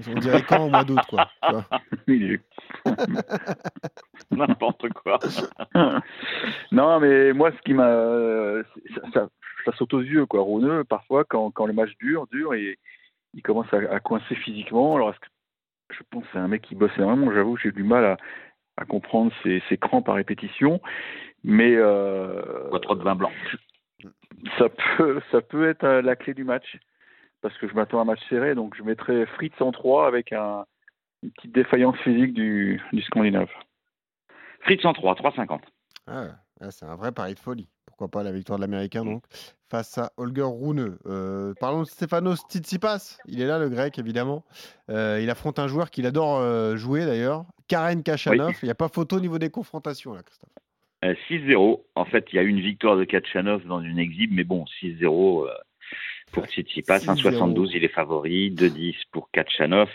On 0.08 0.14
dirait 0.18 0.44
Caen 0.48 0.66
au 0.66 0.70
mois 0.70 0.84
d'août, 0.84 1.00
quoi. 1.08 1.28
N'importe 4.30 4.88
quoi. 4.92 5.18
non, 6.72 7.00
mais 7.00 7.32
moi, 7.32 7.52
ce 7.52 7.62
qui 7.62 7.74
m'a. 7.74 8.62
Ça, 8.94 9.00
ça, 9.12 9.28
ça 9.64 9.72
saute 9.76 9.94
aux 9.94 10.00
yeux, 10.02 10.26
quoi. 10.26 10.40
Rouneux, 10.40 10.84
parfois, 10.84 11.24
quand, 11.24 11.50
quand 11.50 11.66
le 11.66 11.72
match 11.72 11.90
dure, 11.98 12.26
dure, 12.28 12.54
et 12.54 12.78
il 13.34 13.42
commence 13.42 13.72
à, 13.72 13.78
à 13.92 14.00
coincer 14.00 14.34
physiquement. 14.36 14.96
Alors, 14.96 15.10
est-ce 15.10 15.20
que- 15.20 15.26
je 15.90 16.02
pense 16.10 16.24
que 16.24 16.28
c'est 16.32 16.38
un 16.38 16.48
mec 16.48 16.62
qui 16.62 16.74
bosse 16.74 16.90
énormément. 16.98 17.32
J'avoue, 17.32 17.56
j'ai 17.56 17.70
du 17.70 17.84
mal 17.84 18.04
à, 18.04 18.16
à 18.76 18.84
comprendre 18.84 19.32
ses, 19.42 19.62
ses 19.68 19.78
crampes 19.78 20.08
à 20.08 20.14
répétition. 20.14 20.80
Mais 21.44 21.74
euh, 21.76 22.68
Pas 22.70 22.80
trop 22.80 22.96
de 22.96 23.04
vin 23.04 23.14
blanc. 23.14 23.30
ça 24.58 24.68
peut, 24.68 25.20
ça 25.30 25.40
peut 25.40 25.68
être 25.68 25.84
euh, 25.84 26.02
la 26.02 26.16
clé 26.16 26.34
du 26.34 26.42
match. 26.42 26.76
Parce 27.46 27.58
que 27.58 27.68
je 27.68 27.74
m'attends 27.74 28.00
à 28.00 28.02
un 28.02 28.06
match 28.06 28.18
serré, 28.28 28.56
donc 28.56 28.74
je 28.76 28.82
mettrai 28.82 29.24
Fritz 29.24 29.54
en 29.60 29.70
3 29.70 30.08
avec 30.08 30.32
un, 30.32 30.64
une 31.22 31.30
petite 31.30 31.52
défaillance 31.52 31.96
physique 31.98 32.34
du, 32.34 32.82
du 32.92 33.02
Scandinave. 33.02 33.48
Fritz 34.62 34.84
en 34.84 34.92
3, 34.92 35.14
3,50. 35.14 35.60
Ah, 36.08 36.22
ouais, 36.60 36.70
c'est 36.70 36.86
un 36.86 36.96
vrai 36.96 37.12
pari 37.12 37.34
de 37.34 37.38
folie. 37.38 37.68
Pourquoi 37.86 38.08
pas 38.08 38.24
la 38.24 38.32
victoire 38.32 38.58
de 38.58 38.64
l'Américain 38.64 39.04
donc 39.04 39.22
face 39.70 39.96
à 39.96 40.10
Holger 40.16 40.42
Rune. 40.42 40.98
Euh, 41.06 41.54
parlons 41.60 41.82
de 41.82 41.86
Stefanos 41.86 42.40
Tsitsipas. 42.48 43.18
Il 43.26 43.40
est 43.40 43.46
là, 43.46 43.60
le 43.60 43.68
grec, 43.68 43.96
évidemment. 44.00 44.44
Euh, 44.90 45.20
il 45.22 45.30
affronte 45.30 45.60
un 45.60 45.68
joueur 45.68 45.92
qu'il 45.92 46.04
adore 46.04 46.40
euh, 46.40 46.74
jouer 46.74 47.06
d'ailleurs, 47.06 47.44
Karen 47.68 48.02
Kachanov. 48.02 48.58
Il 48.60 48.64
n'y 48.64 48.72
a 48.72 48.74
pas 48.74 48.88
photo 48.88 49.18
au 49.18 49.20
niveau 49.20 49.38
des 49.38 49.50
confrontations 49.50 50.14
là, 50.14 50.24
Christophe. 50.24 50.50
Euh, 51.04 51.14
6-0. 51.30 51.82
En 51.94 52.04
fait, 52.06 52.26
il 52.32 52.36
y 52.36 52.38
a 52.38 52.42
une 52.42 52.60
victoire 52.60 52.96
de 52.96 53.04
Kachanov 53.04 53.64
dans 53.66 53.80
une 53.80 53.98
exhibe, 53.98 54.32
mais 54.32 54.44
bon, 54.44 54.64
6-0 54.82 55.46
euh, 55.46 55.52
pour 56.36 56.46
Tsitsipas. 56.46 56.98
6-0. 56.98 57.32
1,72, 57.32 57.70
il 57.74 57.84
est 57.84 57.88
favori. 57.88 58.50
2-10 58.50 58.94
pour 59.10 59.30
Kachanov. 59.30 59.88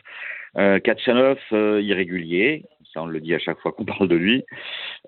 Euh, 0.57 0.79
Kachanov, 0.79 1.37
euh, 1.53 1.81
irrégulier. 1.81 2.65
Ça, 2.93 3.03
on 3.03 3.05
le 3.05 3.21
dit 3.21 3.33
à 3.33 3.39
chaque 3.39 3.59
fois 3.59 3.71
qu'on 3.71 3.85
parle 3.93 4.07
de 4.07 4.15
lui. 4.15 4.43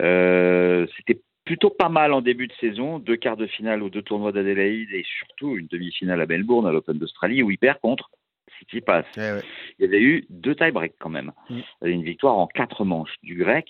Euh, 0.02 0.86
C'était 0.96 1.20
plutôt 1.44 1.72
pas 1.72 1.90
mal 1.90 2.14
en 2.14 2.22
début 2.22 2.48
de 2.48 2.54
saison. 2.62 3.00
Deux 3.00 3.18
quarts 3.18 3.38
de 3.38 3.48
finale 3.48 3.82
aux 3.84 3.90
deux 3.90 4.04
tournois 4.04 4.32
d'Adélaïde 4.32 4.94
et 4.94 5.04
surtout 5.18 5.58
une 5.58 5.68
demi-finale 5.68 6.22
à 6.22 6.26
Melbourne, 6.26 6.68
à 6.68 6.72
l'Open 6.72 6.98
d'Australie, 6.98 7.44
où 7.44 7.52
il 7.52 7.58
perd 7.58 7.80
contre 7.82 8.12
Tsitsipas. 8.60 9.04
Eh 9.18 9.20
ouais. 9.20 9.42
Il 9.80 9.86
y 9.86 9.88
avait 9.88 10.02
eu 10.02 10.26
deux 10.30 10.56
tie-breaks 10.56 10.96
quand 11.00 11.10
même. 11.10 11.32
Mm. 11.50 11.60
Avait 11.82 11.92
Une 11.92 12.04
victoire 12.04 12.38
en 12.38 12.48
quatre 12.48 12.86
manches 12.86 13.16
du 13.24 13.36
grec. 13.36 13.68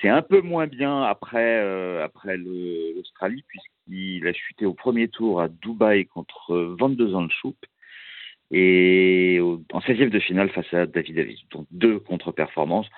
C'est 0.00 0.08
un 0.08 0.22
peu 0.22 0.40
moins 0.40 0.66
bien 0.66 1.02
après, 1.02 1.60
euh, 1.62 2.04
après 2.04 2.36
l'Australie, 2.36 3.44
puisqu'il 3.48 4.26
a 4.26 4.32
chuté 4.32 4.66
au 4.66 4.74
premier 4.74 5.08
tour 5.08 5.40
à 5.40 5.48
Dubaï 5.48 6.06
contre 6.06 6.54
euh, 6.54 6.76
22 6.78 7.14
ans 7.14 7.22
de 7.22 7.32
choupe 7.32 7.64
et 8.50 9.40
au- 9.40 9.62
en 9.72 9.80
16e 9.80 10.08
de 10.10 10.18
finale 10.20 10.48
face 10.50 10.72
à 10.72 10.86
David 10.86 11.16
Davis. 11.16 11.40
Donc 11.50 11.66
deux 11.70 11.98
contre-performances. 11.98 12.88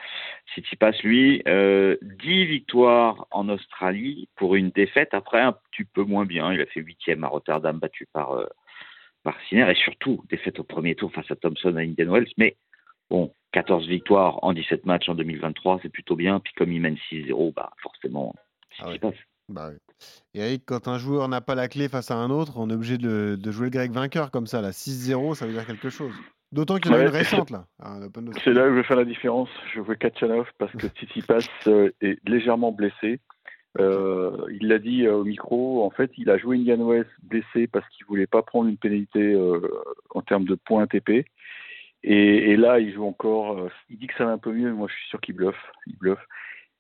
Tsitsipas, 0.55 0.93
lui, 1.03 1.43
euh, 1.49 1.97
10 2.03 2.45
victoires 2.47 3.27
en 3.33 3.49
Australie 3.49 4.29
pour 4.37 4.55
une 4.55 4.71
défaite. 4.71 5.13
Après, 5.13 5.41
un 5.41 5.53
petit 5.73 5.85
peu 5.85 6.05
moins 6.05 6.25
bien. 6.25 6.53
Il 6.53 6.61
a 6.61 6.67
fait 6.67 6.81
huitième 6.81 7.25
à 7.25 7.29
Rotterdam, 7.29 7.79
battu 7.79 8.07
par, 8.13 8.33
euh, 8.33 8.47
par 9.23 9.37
Sinner. 9.49 9.71
Et 9.71 9.75
surtout, 9.75 10.23
défaite 10.29 10.59
au 10.61 10.65
premier 10.65 10.95
tour 10.95 11.13
face 11.13 11.31
à 11.31 11.37
Thompson 11.37 11.75
à 11.77 11.81
Indian 11.81 12.13
Wells. 12.13 12.31
Mais 12.39 12.57
bon, 13.11 13.33
14 13.53 13.87
victoires 13.87 14.43
en 14.45 14.53
17 14.53 14.87
matchs 14.87 15.09
en 15.09 15.15
2023, 15.15 15.81
c'est 15.83 15.89
plutôt 15.89 16.17
bien. 16.17 16.41
Puis 16.41 16.53
comme 16.55 16.73
il 16.73 16.81
mène 16.81 16.97
6-0, 17.11 17.55
bah 17.55 17.71
forcément, 17.83 18.35
Ah 18.79 18.87
ouais. 18.87 18.93
Tsitsipas. 18.99 19.13
Bah, 19.49 19.71
oui. 19.73 19.79
Eric, 20.35 20.63
quand 20.65 20.87
un 20.87 20.97
joueur 20.97 21.29
n'a 21.29 21.41
pas 21.41 21.57
la 21.57 21.67
clé 21.67 21.89
face 21.89 22.11
à 22.13 22.15
un 22.15 22.31
autre, 22.31 22.53
on 22.57 22.71
est 22.71 22.75
obligé 22.75 22.99
de, 22.99 23.37
de 23.39 23.51
jouer 23.51 23.67
le 23.67 23.71
grec 23.71 23.91
vainqueur 23.91 24.31
comme 24.31 24.47
ça. 24.47 24.61
Là, 24.61 24.71
6-0, 24.71 25.35
ça 25.35 25.47
veut 25.47 25.53
dire 25.53 25.67
quelque 25.67 25.91
chose. 25.91 26.13
D'autant 26.53 26.79
qu'il 26.79 26.91
y 26.91 26.95
en 26.95 26.99
a 26.99 27.01
Ouais, 27.01 27.07
une 27.07 27.13
récente 27.13 27.51
là. 27.51 27.67
C'est 28.43 28.53
là 28.53 28.67
où 28.67 28.71
je 28.71 28.75
vais 28.77 28.83
faire 28.85 28.97
la 28.97 29.05
différence. 29.05 29.49
Je 29.75 29.81
veux 29.81 29.95
Kachanov 29.97 30.49
parce 30.59 30.73
que 30.73 30.87
Tsitsipas 30.89 31.39
euh, 31.67 31.91
est 32.01 32.19
légèrement 32.29 32.73
blessé. 32.73 33.21
Euh, 33.79 34.47
il 34.51 34.69
l'a 34.69 34.79
dit 34.79 35.07
euh, 35.07 35.17
au 35.17 35.25
micro. 35.25 35.85
En 35.85 35.91
fait, 35.91 36.11
il 36.17 36.31
a 36.31 36.39
joué 36.39 36.57
Indian 36.57 36.85
Wells 36.85 37.07
blessé 37.23 37.67
parce 37.67 37.89
qu'il 37.91 38.07
voulait 38.07 38.27
pas 38.27 38.43
prendre 38.43 38.69
une 38.69 38.77
pénalité 38.77 39.33
euh, 39.33 39.61
en 40.11 40.23
termes 40.23 40.45
de 40.45 40.55
points 40.55 40.87
TP. 40.87 41.27
Et, 42.03 42.57
là, 42.57 42.81
il 42.81 42.95
joue 42.95 43.05
encore. 43.05 43.69
il 43.91 43.99
dit 43.99 44.07
que 44.07 44.15
ça 44.17 44.25
va 44.25 44.33
un 44.33 44.39
peu 44.39 44.53
mieux, 44.53 44.71
mais 44.71 44.77
moi, 44.77 44.89
je 44.89 44.95
suis 44.95 45.09
sûr 45.11 45.21
qu'il 45.21 45.35
bluffe. 45.35 45.71
Il 45.87 45.99
bluffe. 45.99 46.27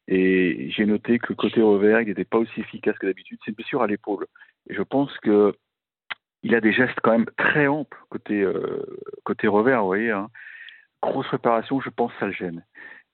Et 0.08 0.70
j'ai 0.70 0.86
noté 0.86 1.18
que 1.18 1.34
côté 1.34 1.60
revers, 1.60 2.00
il 2.00 2.08
n'était 2.08 2.24
pas 2.24 2.38
aussi 2.38 2.60
efficace 2.60 2.98
que 2.98 3.06
d'habitude. 3.06 3.38
C'est 3.44 3.50
une 3.50 3.56
blessure 3.56 3.82
à 3.82 3.86
l'épaule. 3.86 4.26
Et 4.68 4.74
je 4.74 4.82
pense 4.82 5.16
que 5.18 5.54
il 6.42 6.54
a 6.54 6.60
des 6.62 6.72
gestes 6.72 6.98
quand 7.02 7.12
même 7.12 7.28
très 7.36 7.66
amples 7.66 7.98
côté 8.08 8.46
côté 9.24 9.46
revers, 9.46 9.82
vous 9.82 9.86
voyez. 9.86 10.10
Hein. 10.10 10.28
Grosse 11.02 11.28
préparation, 11.28 11.80
je 11.80 11.90
pense, 11.90 12.12
ça 12.18 12.26
le 12.26 12.32
gêne. 12.32 12.64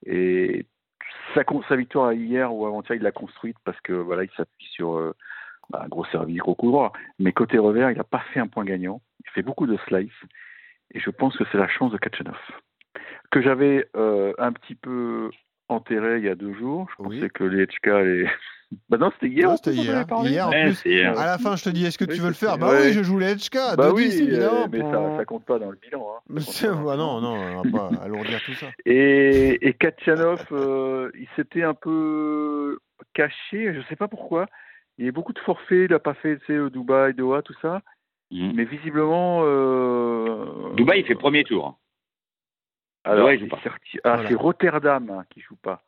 Et 0.06 0.66
sa, 1.34 1.42
sa 1.68 1.76
victoire 1.76 2.12
hier 2.12 2.52
ou 2.52 2.66
avant-hier, 2.66 2.96
il 2.96 3.02
l'a 3.02 3.12
construite 3.12 3.56
parce 3.64 3.80
que 3.80 3.92
voilà, 3.92 4.24
il 4.24 4.30
s'appuie 4.36 4.66
sur 4.66 4.96
euh, 4.96 5.14
bah, 5.70 5.82
un 5.84 5.88
gros 5.88 6.04
service, 6.06 6.38
gros 6.38 6.54
coup 6.54 6.70
droit. 6.70 6.92
Mais 7.18 7.32
côté 7.32 7.58
revers, 7.58 7.90
il 7.90 7.96
n'a 7.96 8.04
pas 8.04 8.22
fait 8.32 8.40
un 8.40 8.46
point 8.46 8.64
gagnant. 8.64 9.00
Il 9.24 9.30
fait 9.30 9.42
beaucoup 9.42 9.66
de 9.66 9.76
slice. 9.88 10.12
Et 10.92 11.00
je 11.00 11.10
pense 11.10 11.36
que 11.36 11.44
c'est 11.50 11.58
la 11.58 11.68
chance 11.68 11.92
de 11.92 11.98
Kachanov. 11.98 12.38
Que 13.30 13.42
j'avais 13.42 13.88
euh, 13.96 14.32
un 14.38 14.52
petit 14.52 14.74
peu 14.74 15.30
enterré 15.68 16.18
il 16.18 16.24
y 16.24 16.28
a 16.28 16.34
deux 16.36 16.54
jours. 16.54 16.88
Je 16.96 17.02
Oui. 17.02 17.16
pensais 17.20 17.30
que 17.30 17.44
les 17.44 17.66
HK 17.66 17.88
allaient. 17.88 18.30
Bah 18.88 18.98
non, 18.98 19.10
c'était 19.12 19.28
hier. 19.32 19.48
Non, 19.48 19.56
c'était 19.56 19.72
hier. 19.74 20.04
Hier, 20.24 20.46
en 20.48 20.50
Ouais, 20.50 20.64
plus, 20.64 20.82
hier. 20.84 21.18
à 21.18 21.24
la 21.26 21.38
fin, 21.38 21.54
je 21.56 21.64
te 21.64 21.70
dis, 21.70 21.86
est-ce 21.86 21.98
que 21.98 22.04
tu 22.04 22.20
veux 22.20 22.28
le 22.28 22.34
faire? 22.34 22.58
Bah 22.58 22.70
ouais. 22.70 22.86
oui, 22.86 22.92
je 22.92 23.02
joue 23.02 23.18
les 23.18 23.34
HK. 23.36 23.54
Bah 23.76 23.90
2-10, 23.90 23.92
oui, 23.94 24.02
évidemment. 24.22 24.62
euh, 24.64 24.66
mais 24.70 24.80
pour- 24.80 24.90
ça, 24.92 25.16
ça 25.18 25.24
compte 25.24 25.44
pas 25.44 25.58
dans 25.58 25.70
le 25.70 25.76
bilan. 25.80 26.04
Hein. 26.16 26.20
Mais 26.28 26.40
Ça 26.40 26.68
compte 26.68 26.78
non, 26.98 27.20
non, 27.20 27.34
on 27.34 27.62
va 27.62 27.70
pas 27.90 27.90
alourdir 28.02 28.40
tout 28.44 28.54
ça. 28.54 28.66
Et, 28.84 29.68
et 29.68 29.72
Kachanov, 29.74 30.44
euh, 30.52 31.10
il 31.14 31.28
s'était 31.36 31.62
un 31.62 31.74
peu 31.74 32.78
caché, 33.14 33.72
je 33.74 33.80
sais 33.88 33.96
pas 33.96 34.08
pourquoi. 34.08 34.46
Il 34.98 35.04
y 35.04 35.08
a 35.08 35.12
beaucoup 35.12 35.32
de 35.34 35.38
forfaits, 35.40 35.86
il 35.88 35.90
n'a 35.90 35.98
pas 35.98 36.14
fait 36.14 36.38
tu 36.38 36.46
sais, 36.46 36.58
au 36.58 36.70
Dubaï, 36.70 37.14
Doha, 37.14 37.42
tout 37.42 37.54
ça. 37.62 37.82
Mhm. 38.32 38.52
Mais 38.56 38.64
visiblement. 38.64 39.42
Euh... 39.44 40.72
Dubaï, 40.74 41.00
il 41.00 41.06
fait 41.06 41.14
premier 41.14 41.44
tour. 41.44 41.78
Alors, 43.04 43.30
il 43.30 43.38
joue 43.38 43.46
pas. 43.46 43.60
ah, 43.64 43.70
Voilà. 44.14 44.28
c'est 44.28 44.34
Rotterdam 44.34 45.10
hein, 45.10 45.24
qui 45.30 45.40
joue 45.40 45.54
pas. 45.56 45.82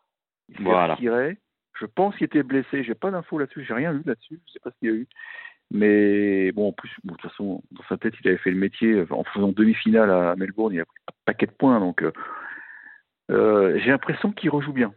Il 0.48 0.56
s'est 0.58 0.62
Voilà. 0.62 0.94
retiré. 0.94 1.38
Je 1.80 1.86
pense 1.86 2.16
qu'il 2.16 2.24
était 2.24 2.42
blessé. 2.42 2.82
J'ai 2.84 2.94
pas 2.94 3.10
d'infos 3.10 3.38
là-dessus. 3.38 3.64
J'ai 3.64 3.74
rien 3.74 3.92
lu 3.92 4.02
là-dessus. 4.04 4.40
Je 4.46 4.52
sais 4.52 4.60
pas 4.60 4.70
ce 4.70 4.78
qu'il 4.78 4.88
y 4.88 4.92
a 4.92 4.94
eu. 4.96 5.08
Mais 5.70 6.50
bon, 6.52 6.68
en 6.68 6.72
plus, 6.72 6.90
bon, 7.04 7.14
de 7.14 7.18
toute 7.18 7.30
façon, 7.30 7.62
dans 7.72 7.82
sa 7.88 7.98
tête, 7.98 8.14
il 8.22 8.28
avait 8.28 8.38
fait 8.38 8.50
le 8.50 8.56
métier 8.56 8.92
euh, 8.92 9.06
en 9.10 9.24
faisant 9.24 9.48
demi-finale 9.48 10.10
à 10.10 10.34
Melbourne. 10.36 10.72
Il 10.72 10.80
a 10.80 10.86
pris 10.86 10.96
un 11.08 11.12
paquet 11.26 11.46
de 11.46 11.52
points. 11.52 11.78
Donc, 11.78 12.02
euh, 12.02 12.12
euh, 13.30 13.78
j'ai 13.78 13.90
l'impression 13.90 14.32
qu'il 14.32 14.50
rejoue 14.50 14.72
bien. 14.72 14.94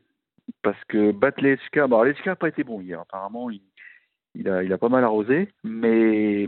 Parce 0.64 0.82
que 0.86 1.12
battre 1.12 1.44
les 1.44 1.58
HK, 1.58 1.88
bon, 1.88 2.04
les 2.04 2.14
HK 2.14 2.28
n'a 2.28 2.36
pas 2.36 2.48
été 2.48 2.64
bon 2.64 2.82
hier. 2.82 3.02
Apparemment, 3.02 3.50
il, 3.50 3.62
il, 4.36 4.50
a, 4.50 4.64
il 4.64 4.72
a 4.72 4.78
pas 4.78 4.90
mal 4.90 5.04
arrosé. 5.04 5.50
Mais. 5.64 6.48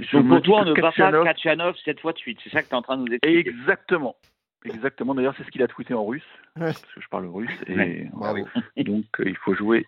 je 0.00 0.16
Donc 0.16 0.28
pour 0.28 0.42
toi, 0.42 0.60
on 0.62 0.64
ne 0.64 0.74
bat 0.74 0.92
pas 0.92 1.24
Kachanov 1.24 1.76
cette 1.84 2.00
fois 2.00 2.12
de 2.12 2.18
suite. 2.18 2.40
C'est 2.42 2.50
ça 2.50 2.62
que 2.62 2.68
tu 2.68 2.72
es 2.72 2.76
en 2.76 2.82
train 2.82 2.96
de 2.96 3.02
nous 3.02 3.12
expliquer. 3.12 3.48
Exactement. 3.48 4.16
Exactement. 4.74 5.14
D'ailleurs, 5.14 5.34
c'est 5.36 5.44
ce 5.44 5.50
qu'il 5.50 5.62
a 5.62 5.68
tweeté 5.68 5.94
en 5.94 6.04
russe. 6.04 6.22
Ouais. 6.56 6.66
Parce 6.66 6.80
que 6.82 7.00
je 7.00 7.08
parle 7.08 7.26
russe. 7.26 7.50
Et 7.66 7.74
Ouais. 7.76 8.10
Bravo. 8.12 8.44
donc, 8.84 9.04
euh, 9.20 9.24
il 9.28 9.36
faut 9.36 9.54
jouer. 9.54 9.86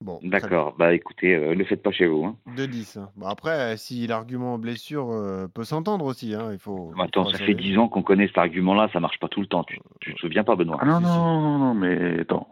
Bon, 0.00 0.18
très 0.18 0.28
D'accord. 0.28 0.76
Bah 0.78 0.94
écoutez, 0.94 1.34
euh, 1.34 1.50
ne 1.50 1.54
le 1.54 1.64
faites 1.64 1.82
pas 1.82 1.90
chez 1.90 2.06
vous. 2.06 2.24
Hein. 2.24 2.36
2-10. 2.56 2.98
hein. 2.98 3.10
Bon, 3.16 3.26
après, 3.26 3.76
si 3.76 4.06
l'argument 4.06 4.56
blessure 4.56 5.10
euh, 5.10 5.48
peut 5.52 5.64
s'entendre 5.64 6.04
aussi, 6.04 6.34
hein, 6.34 6.50
il 6.52 6.58
faut. 6.60 6.92
il 6.96 7.02
Attends, 7.02 7.24
faut 7.24 7.30
ça 7.30 7.38
fait 7.38 7.54
10 7.54 7.78
ans 7.78 7.88
qu'on 7.88 8.02
connaît 8.02 8.28
cet 8.28 8.38
argument-là, 8.38 8.88
ça 8.92 9.00
marche 9.00 9.18
pas 9.18 9.28
tout 9.28 9.40
le 9.40 9.48
temps. 9.48 9.64
Tu, 9.64 9.80
tu 10.00 10.14
te 10.14 10.20
souviens 10.20 10.44
pas, 10.44 10.54
Benoît? 10.54 10.78
Ah 10.80 10.86
non, 10.86 11.00
non, 11.00 11.58
non, 11.58 11.74
mais 11.74 12.20
attends. 12.20 12.46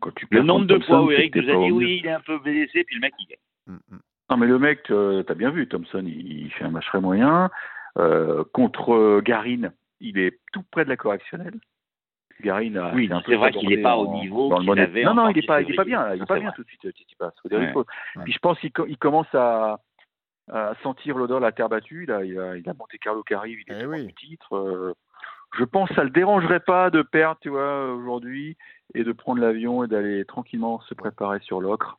Quand 0.00 0.12
tu 0.16 0.26
Le 0.30 0.42
nombre 0.42 0.66
de 0.66 0.78
fois 0.80 1.02
où 1.04 1.10
Eric 1.12 1.36
nous 1.36 1.42
a 1.48 1.64
dit 1.66 1.70
oui, 1.72 2.00
il 2.02 2.06
est 2.06 2.12
un 2.12 2.20
peu 2.20 2.38
blessé, 2.40 2.82
puis 2.84 2.96
le 2.96 3.00
mec 3.02 3.12
il 3.20 3.26
gagne. 3.28 3.38
Mm, 3.76 3.94
mm. 3.94 4.00
Non, 4.30 4.36
mais 4.36 4.46
le 4.46 4.58
mec, 4.58 4.90
euh, 4.90 5.22
t'as 5.22 5.34
bien 5.34 5.50
vu, 5.50 5.68
Thompson, 5.68 6.02
il, 6.04 6.44
il 6.46 6.50
fait 6.52 6.64
un 6.64 6.70
match 6.70 6.86
très 6.86 7.00
moyen. 7.00 7.50
Euh, 7.98 8.44
contre 8.52 8.94
euh, 8.94 9.20
Garin, 9.20 9.72
il 10.00 10.18
est 10.18 10.38
tout 10.52 10.62
près 10.70 10.84
de 10.84 10.88
la 10.88 10.96
correctionnelle. 10.96 11.58
Garin 12.42 12.74
a 12.76 12.94
Oui, 12.94 13.10
c'est 13.26 13.36
vrai 13.36 13.52
qu'il 13.52 13.68
débordé 13.68 13.80
est 13.80 13.82
pas 13.82 13.96
au 13.96 14.08
niveau 14.08 14.56
qu'il 14.58 14.78
avait 14.78 15.04
Non, 15.04 15.14
non, 15.14 15.24
il 15.24 15.34
janvier, 15.34 15.42
est 15.42 15.46
pas, 15.46 15.62
il 15.62 15.70
est 15.70 15.76
pas 15.76 15.84
bien, 15.84 16.14
il 16.14 16.18
Ça, 16.18 16.24
est 16.24 16.26
pas 16.26 16.38
bien 16.38 16.52
tout 16.52 16.62
de 16.62 16.68
suite, 16.68 16.90
Tsitsipas. 16.90 17.32
Puis 18.24 18.32
je 18.32 18.38
pense 18.38 18.58
qu'il 18.60 18.72
co- 18.72 18.86
il 18.86 18.96
commence 18.96 19.32
à, 19.34 19.80
sentir 20.82 21.16
l'odeur 21.16 21.38
de 21.40 21.44
la 21.44 21.52
terre 21.52 21.68
battue. 21.68 22.06
Là, 22.06 22.24
il 22.24 22.38
a, 22.38 22.56
il 22.56 22.68
a 22.68 22.74
Monte 22.74 22.96
Carlo 23.00 23.22
qui 23.22 23.34
arrive, 23.34 23.60
il 23.66 23.72
est 23.72 23.82
Eh 23.82 23.86
oui. 23.86 24.12
titre. 24.14 24.56
euh, 24.56 24.94
je 25.58 25.64
pense 25.64 25.88
que 25.88 25.96
ça 25.96 26.04
le 26.04 26.10
dérangerait 26.10 26.60
pas 26.60 26.90
de 26.90 27.02
perdre, 27.02 27.38
tu 27.40 27.48
vois, 27.50 27.92
aujourd'hui, 27.92 28.56
et 28.94 29.04
de 29.04 29.12
prendre 29.12 29.40
l'avion 29.40 29.84
et 29.84 29.88
d'aller 29.88 30.24
tranquillement 30.24 30.80
se 30.82 30.94
préparer 30.94 31.40
sur 31.40 31.60
l'ocre. 31.60 31.98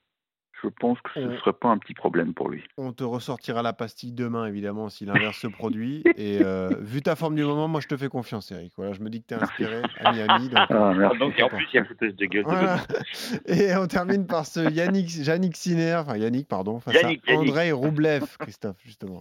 Je 0.63 0.69
pense 0.79 0.99
que 1.01 1.09
ce 1.15 1.19
ne 1.19 1.33
On- 1.35 1.39
serait 1.39 1.53
pas 1.53 1.69
un 1.69 1.77
petit 1.77 1.93
problème 1.93 2.33
pour 2.33 2.49
lui. 2.49 2.63
On 2.77 2.91
te 2.93 3.03
ressortira 3.03 3.61
la 3.63 3.73
pastille 3.73 4.11
demain, 4.11 4.45
évidemment, 4.45 4.89
si 4.89 5.05
l'inverse 5.05 5.37
se 5.37 5.47
produit. 5.47 6.03
Et 6.17 6.39
euh, 6.43 6.69
vu 6.79 7.01
ta 7.01 7.15
forme 7.15 7.35
du 7.35 7.43
moment, 7.43 7.67
moi, 7.67 7.81
je 7.81 7.87
te 7.87 7.97
fais 7.97 8.09
confiance, 8.09 8.51
Eric. 8.51 8.71
Voilà, 8.77 8.93
je 8.93 8.99
me 9.01 9.09
dis 9.09 9.21
que 9.23 9.27
tu 9.27 9.33
es 9.33 9.41
inspiré 9.41 9.81
à 10.03 10.11
Miami. 10.11 10.49
Donc, 10.49 10.59
Ah, 10.69 10.93
merci. 10.95 11.17
Donc 11.17 11.33
en 11.41 11.47
plus, 11.49 11.67
il 11.71 11.75
y 11.75 11.77
a 11.77 11.81
le 11.81 11.87
foutage 11.87 12.15
de 12.15 12.25
gueule. 12.25 12.43
Voilà. 12.45 12.77
Et 13.47 13.75
on 13.75 13.87
termine 13.87 14.27
par 14.27 14.45
ce 14.45 14.71
Yannick, 14.71 15.15
Yannick 15.25 15.57
Sinner, 15.57 15.95
enfin 15.95 16.17
Yannick, 16.17 16.47
pardon, 16.47 16.79
face 16.79 16.93
Yannick, 16.95 17.23
à 17.27 17.31
Yannick. 17.33 17.49
Andrei 17.49 17.71
Roublev, 17.71 18.23
Christophe, 18.39 18.77
justement. 18.85 19.19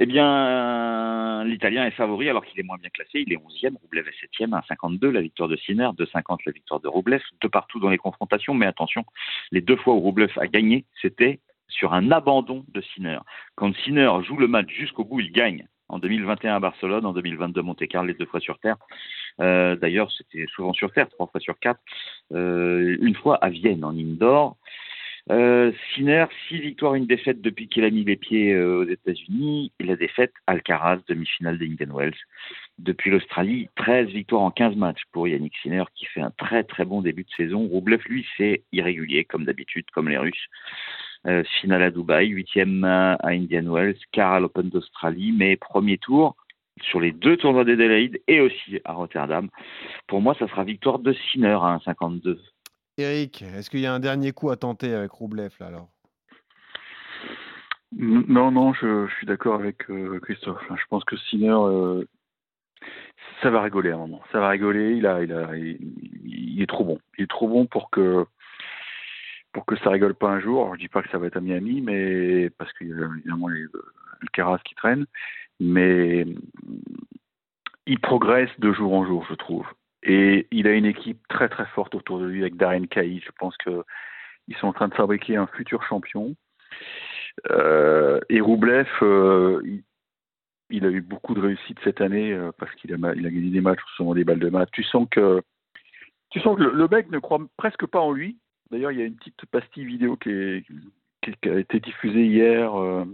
Eh 0.00 0.06
bien, 0.06 1.42
l'Italien 1.44 1.84
est 1.84 1.90
favori 1.90 2.28
alors 2.28 2.44
qu'il 2.44 2.60
est 2.60 2.62
moins 2.62 2.76
bien 2.78 2.90
classé. 2.90 3.24
Il 3.26 3.32
est 3.32 3.36
11e, 3.36 3.74
Roublev 3.82 4.06
est 4.06 4.40
7e, 4.40 4.54
à 4.56 4.62
52 4.68 5.10
la 5.10 5.20
victoire 5.20 5.48
de 5.48 5.56
Sinner, 5.56 5.88
2,50 5.98 6.38
la 6.46 6.52
victoire 6.52 6.78
de 6.78 6.86
Roublev, 6.86 7.20
de 7.40 7.48
partout 7.48 7.80
dans 7.80 7.90
les 7.90 7.98
confrontations. 7.98 8.54
Mais 8.54 8.66
attention, 8.66 9.04
les 9.50 9.60
deux 9.60 9.76
fois 9.76 9.94
où 9.94 10.00
Roublev 10.00 10.32
a 10.36 10.46
gagné, 10.46 10.84
c'était 11.02 11.40
sur 11.68 11.94
un 11.94 12.12
abandon 12.12 12.64
de 12.68 12.80
Sinner. 12.80 13.18
Quand 13.56 13.74
Sinner 13.78 14.10
joue 14.26 14.36
le 14.36 14.46
match 14.46 14.70
jusqu'au 14.72 15.04
bout, 15.04 15.20
il 15.20 15.32
gagne. 15.32 15.66
En 15.88 15.98
2021 15.98 16.56
à 16.56 16.60
Barcelone, 16.60 17.06
en 17.06 17.12
2022 17.12 17.60
à 17.60 17.62
Monte-Carlo, 17.62 18.08
les 18.08 18.14
deux 18.14 18.26
fois 18.26 18.40
sur 18.40 18.58
terre. 18.58 18.76
Euh, 19.40 19.74
D'ailleurs, 19.74 20.12
c'était 20.12 20.46
souvent 20.54 20.74
sur 20.74 20.92
terre, 20.92 21.08
trois 21.08 21.26
fois 21.26 21.40
sur 21.40 21.58
quatre. 21.58 21.80
Euh, 22.32 22.96
une 23.00 23.14
fois 23.14 23.36
à 23.36 23.48
Vienne, 23.48 23.84
en 23.84 23.96
indoor. 23.96 24.58
Euh, 25.30 25.72
Sinner, 25.94 26.24
six 26.48 26.58
victoires, 26.58 26.94
une 26.94 27.06
défaite 27.06 27.40
depuis 27.42 27.68
qu'il 27.68 27.84
a 27.84 27.90
mis 27.90 28.04
les 28.04 28.16
pieds 28.16 28.52
euh, 28.54 28.80
aux 28.80 28.88
États-Unis. 28.88 29.72
La 29.80 29.96
défaite, 29.96 30.32
Alcaraz, 30.46 31.00
demi-finale 31.06 31.58
d'Indian 31.58 31.94
Wells. 31.94 32.16
Depuis 32.78 33.10
l'Australie, 33.10 33.68
13 33.76 34.08
victoires 34.08 34.42
en 34.42 34.50
15 34.50 34.76
matchs 34.76 35.02
pour 35.12 35.28
Yannick 35.28 35.54
Sinner, 35.62 35.84
qui 35.94 36.06
fait 36.06 36.22
un 36.22 36.30
très 36.30 36.64
très 36.64 36.84
bon 36.84 37.02
début 37.02 37.24
de 37.24 37.30
saison. 37.36 37.66
Roublev, 37.66 38.00
lui, 38.06 38.26
c'est 38.36 38.62
irrégulier, 38.72 39.24
comme 39.24 39.44
d'habitude, 39.44 39.84
comme 39.92 40.08
les 40.08 40.18
Russes. 40.18 40.48
Euh, 41.26 41.42
finale 41.60 41.82
à 41.82 41.90
Dubaï, 41.90 42.28
huitième 42.28 42.84
à 42.84 43.18
Indian 43.24 43.72
Wells, 43.72 43.98
quart 44.12 44.34
à 44.34 44.40
l'Open 44.40 44.70
d'Australie, 44.70 45.32
mais 45.36 45.56
premier 45.56 45.98
tour 45.98 46.36
sur 46.82 47.00
les 47.00 47.12
deux 47.12 47.36
tournois 47.36 47.64
d'Adelaide 47.64 48.20
et 48.28 48.40
aussi 48.40 48.80
à 48.84 48.92
Rotterdam. 48.92 49.48
Pour 50.06 50.20
moi, 50.20 50.36
ça 50.38 50.46
sera 50.46 50.64
victoire 50.64 51.00
de 51.00 51.12
Sinner 51.12 51.58
à 51.60 51.80
1,52. 51.84 52.38
Eric, 52.98 53.42
est-ce 53.42 53.70
qu'il 53.70 53.80
y 53.80 53.86
a 53.86 53.94
un 53.94 54.00
dernier 54.00 54.32
coup 54.32 54.50
à 54.50 54.56
tenter 54.56 54.92
avec 54.92 55.12
Roublev 55.12 55.54
là 55.60 55.68
alors? 55.68 55.88
Non, 57.92 58.50
non, 58.50 58.74
je, 58.74 59.08
suis 59.16 59.26
d'accord 59.26 59.54
avec 59.54 59.88
euh, 59.88 60.20
Christophe. 60.20 60.60
Je 60.68 60.84
pense 60.90 61.04
que 61.04 61.16
Sinner, 61.16 61.48
euh, 61.50 62.04
ça 63.42 63.50
va 63.50 63.62
rigoler 63.62 63.90
à 63.90 63.94
un 63.94 63.98
moment. 63.98 64.20
Ça 64.32 64.40
va 64.40 64.50
rigoler. 64.50 64.92
Il 64.92 65.06
a, 65.06 65.16
a, 65.16 65.56
il, 65.56 66.60
est 66.60 66.66
trop 66.66 66.84
bon. 66.84 66.98
Il 67.16 67.24
est 67.24 67.30
trop 67.30 67.48
bon 67.48 67.66
pour 67.66 67.90
que 67.90 68.26
pour 69.52 69.64
que 69.64 69.76
ça 69.76 69.90
rigole 69.90 70.14
pas 70.14 70.28
un 70.28 70.40
jour. 70.40 70.74
Je 70.74 70.80
dis 70.80 70.88
pas 70.88 71.02
que 71.02 71.08
ça 71.08 71.18
va 71.18 71.28
être 71.28 71.36
à 71.36 71.40
Miami, 71.40 71.80
mais 71.80 72.50
parce 72.50 72.72
qu'il 72.74 72.88
y 72.88 72.92
a 72.92 73.08
évidemment 73.16 73.48
les, 73.48 73.62
le 73.62 74.28
Caras 74.32 74.58
qui 74.64 74.74
traîne, 74.74 75.06
mais 75.60 76.26
il 77.86 78.00
progresse 78.00 78.50
de 78.58 78.72
jour 78.72 78.92
en 78.92 79.06
jour, 79.06 79.24
je 79.30 79.34
trouve. 79.34 79.66
Et 80.02 80.46
il 80.50 80.66
a 80.66 80.72
une 80.72 80.86
équipe 80.86 81.26
très 81.28 81.48
très 81.48 81.66
forte 81.66 81.94
autour 81.94 82.18
de 82.20 82.26
lui 82.26 82.42
avec 82.42 82.56
Darren 82.56 82.86
Cailly. 82.86 83.20
Je 83.24 83.32
pense 83.38 83.56
que 83.56 83.84
ils 84.46 84.56
sont 84.56 84.68
en 84.68 84.72
train 84.72 84.88
de 84.88 84.94
fabriquer 84.94 85.36
un 85.36 85.46
futur 85.46 85.82
champion. 85.84 86.34
Euh, 87.50 88.20
et 88.28 88.40
Roublev, 88.40 88.88
euh, 89.02 89.60
il, 90.70 90.84
a 90.84 90.90
eu 90.90 91.00
beaucoup 91.00 91.34
de 91.34 91.40
réussite 91.40 91.78
cette 91.84 92.00
année 92.00 92.32
euh, 92.32 92.50
parce 92.58 92.74
qu'il 92.76 92.92
a, 92.92 92.96
il 93.14 93.26
a 93.26 93.30
gagné 93.30 93.50
des 93.50 93.60
matchs, 93.60 93.80
souvent 93.96 94.14
des 94.14 94.24
balles 94.24 94.38
de 94.38 94.48
match. 94.48 94.70
Tu 94.72 94.82
sens 94.84 95.06
que 95.10 95.42
tu 96.30 96.40
sens 96.40 96.56
que 96.56 96.62
le, 96.62 96.72
le 96.72 96.88
mec 96.88 97.10
ne 97.10 97.18
croit 97.18 97.40
presque 97.56 97.86
pas 97.86 98.00
en 98.00 98.12
lui. 98.12 98.38
D'ailleurs, 98.70 98.92
il 98.92 98.98
y 98.98 99.02
a 99.02 99.06
une 99.06 99.16
petite 99.16 99.46
pastille 99.46 99.84
vidéo 99.84 100.16
qui, 100.16 100.30
a 100.30 101.58
été 101.58 101.80
diffusée 101.80 102.26
hier 102.26 102.78
euh, 102.78 103.04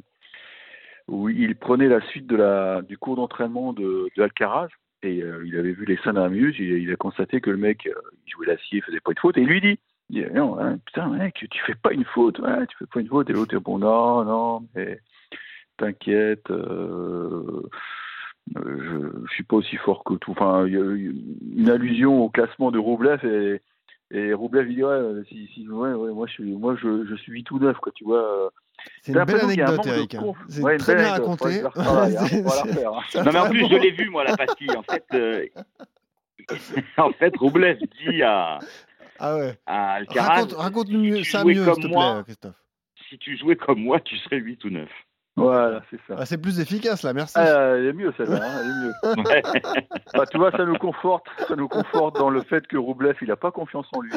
où 1.08 1.28
il 1.28 1.56
prenait 1.56 1.88
la 1.88 2.00
suite 2.08 2.26
du 2.26 2.98
cours 2.98 3.16
d'entraînement 3.16 3.72
de, 3.72 4.08
de 4.16 4.22
Alcaraz 4.22 4.68
euh, 5.04 5.44
il 5.46 5.56
avait 5.56 5.72
vu 5.72 5.84
les 5.84 5.96
scènes 5.98 6.18
à 6.18 6.28
Muse, 6.28 6.56
il, 6.58 6.90
a 6.92 6.96
constaté 6.96 7.40
que 7.40 7.50
le 7.50 7.56
mec, 7.56 7.86
euh, 7.86 7.94
il 8.26 8.32
jouait 8.32 8.46
l'acier, 8.46 8.78
il 8.78 8.82
faisait 8.82 9.00
pas 9.00 9.12
une 9.12 9.18
faute, 9.18 9.36
et 9.36 9.42
il 9.42 9.46
lui 9.46 9.60
dit, 9.60 9.78
hein, 10.36 10.78
putain 10.86 11.08
mec, 11.08 11.34
tu 11.50 11.60
fais 11.66 11.74
pas 11.74 11.92
une 11.92 12.04
faute, 12.04 12.38
ouais, 12.38 12.66
tu 12.66 12.76
fais 12.78 12.86
pas 12.86 13.00
une 13.00 13.08
faute, 13.08 13.30
et 13.30 13.32
l'autre 13.32 13.58
bon, 13.58 13.78
non, 13.78 14.24
non, 14.24 14.68
mais 14.74 15.00
t'inquiète, 15.76 16.50
euh, 16.50 17.62
je, 18.54 19.26
je 19.26 19.32
suis 19.32 19.44
pas 19.44 19.56
aussi 19.56 19.76
fort 19.76 20.04
que 20.04 20.14
tout. 20.14 20.32
Enfin, 20.32 20.66
une 20.66 21.70
allusion 21.70 22.22
au 22.22 22.28
classement 22.28 22.70
de 22.70 22.78
Roublev 22.78 23.24
et, 23.24 23.60
et 24.14 24.32
Roublev 24.32 24.70
il 24.70 24.76
dit 24.76 24.84
ouais, 24.84 25.00
si, 25.28 25.50
si, 25.54 25.68
ouais, 25.68 25.92
ouais, 25.92 26.12
moi 26.12 26.26
je 26.26 26.32
suis, 26.32 26.52
moi 26.52 26.76
je, 26.80 27.04
je 27.04 27.14
suis 27.16 27.32
8 27.32 27.50
ou 27.50 27.58
9 27.58 27.76
quoi, 27.78 27.92
tu 27.94 28.04
vois. 28.04 28.52
C'est 29.02 29.12
une 29.12 29.24
belle 29.24 29.40
anecdote, 29.40 29.86
Eric. 29.86 30.14
Hein. 30.14 30.32
C'est 30.48 30.62
ouais, 30.62 30.78
très 30.78 30.94
bien 30.94 31.10
raconté. 31.10 31.62
non, 31.76 33.32
mais 33.32 33.38
en 33.38 33.50
plus, 33.50 33.68
je 33.68 33.76
l'ai 33.76 33.90
vu, 33.92 34.10
moi, 34.10 34.24
la 34.24 34.36
pastille. 34.36 34.70
En 34.76 34.82
fait, 34.82 35.04
euh... 35.14 35.46
en 36.98 37.12
fait 37.12 37.34
Roublev 37.36 37.78
dit 37.78 38.22
à, 38.22 38.58
ah 39.18 39.36
ouais. 39.36 39.58
à 39.66 39.92
Alcaraz 39.94 40.28
Raconte, 40.28 40.52
raconte 40.52 40.88
si 40.88 40.96
mieux, 40.96 41.24
ça 41.24 41.44
mieux, 41.44 41.64
s'il 41.64 41.82
te 41.82 41.88
plaît, 41.88 42.22
Christophe. 42.24 42.54
Si 43.08 43.18
tu 43.18 43.36
jouais 43.36 43.56
comme 43.56 43.80
moi, 43.80 44.00
tu 44.00 44.16
serais 44.18 44.38
8 44.38 44.64
ou 44.64 44.70
9. 44.70 44.88
Voilà, 45.36 45.82
c'est 45.90 45.98
ça. 46.06 46.14
Ah, 46.18 46.26
c'est 46.26 46.38
plus 46.38 46.60
efficace 46.60 47.02
là, 47.02 47.12
merci. 47.12 47.34
Ah, 47.36 47.74
elle 47.76 47.86
est 47.86 47.92
mieux 47.92 48.12
celle-là, 48.16 48.40
hein, 48.40 48.60
elle 48.60 48.70
est 48.70 48.74
mieux. 48.84 49.92
Bah, 50.14 50.26
tu 50.26 50.38
vois, 50.38 50.52
ça 50.52 50.64
nous 50.64 50.78
conforte, 50.78 51.26
ça 51.48 51.56
nous 51.56 51.66
conforte 51.66 52.16
dans 52.16 52.30
le 52.30 52.40
fait 52.42 52.64
que 52.68 52.76
Roublev, 52.76 53.16
il 53.20 53.28
n'a 53.28 53.36
pas 53.36 53.50
confiance 53.50 53.88
en 53.92 54.00
lui. 54.00 54.12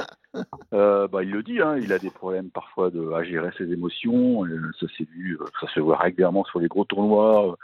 Euh, 0.74 1.08
bah, 1.08 1.24
il 1.24 1.32
le 1.32 1.42
dit, 1.42 1.60
hein, 1.60 1.76
il 1.78 1.92
a 1.92 1.98
des 1.98 2.12
problèmes 2.12 2.52
parfois 2.52 2.92
de, 2.92 3.14
à 3.14 3.24
gérer 3.24 3.50
ses 3.58 3.72
émotions. 3.72 4.44
ça 4.80 4.86
s'est 4.96 5.08
vu, 5.12 5.40
ça 5.60 5.68
se 5.74 5.80
voit 5.80 5.98
régulièrement 5.98 6.44
sur 6.46 6.60
les 6.60 6.68
gros 6.68 6.86
tournois. 6.86 7.58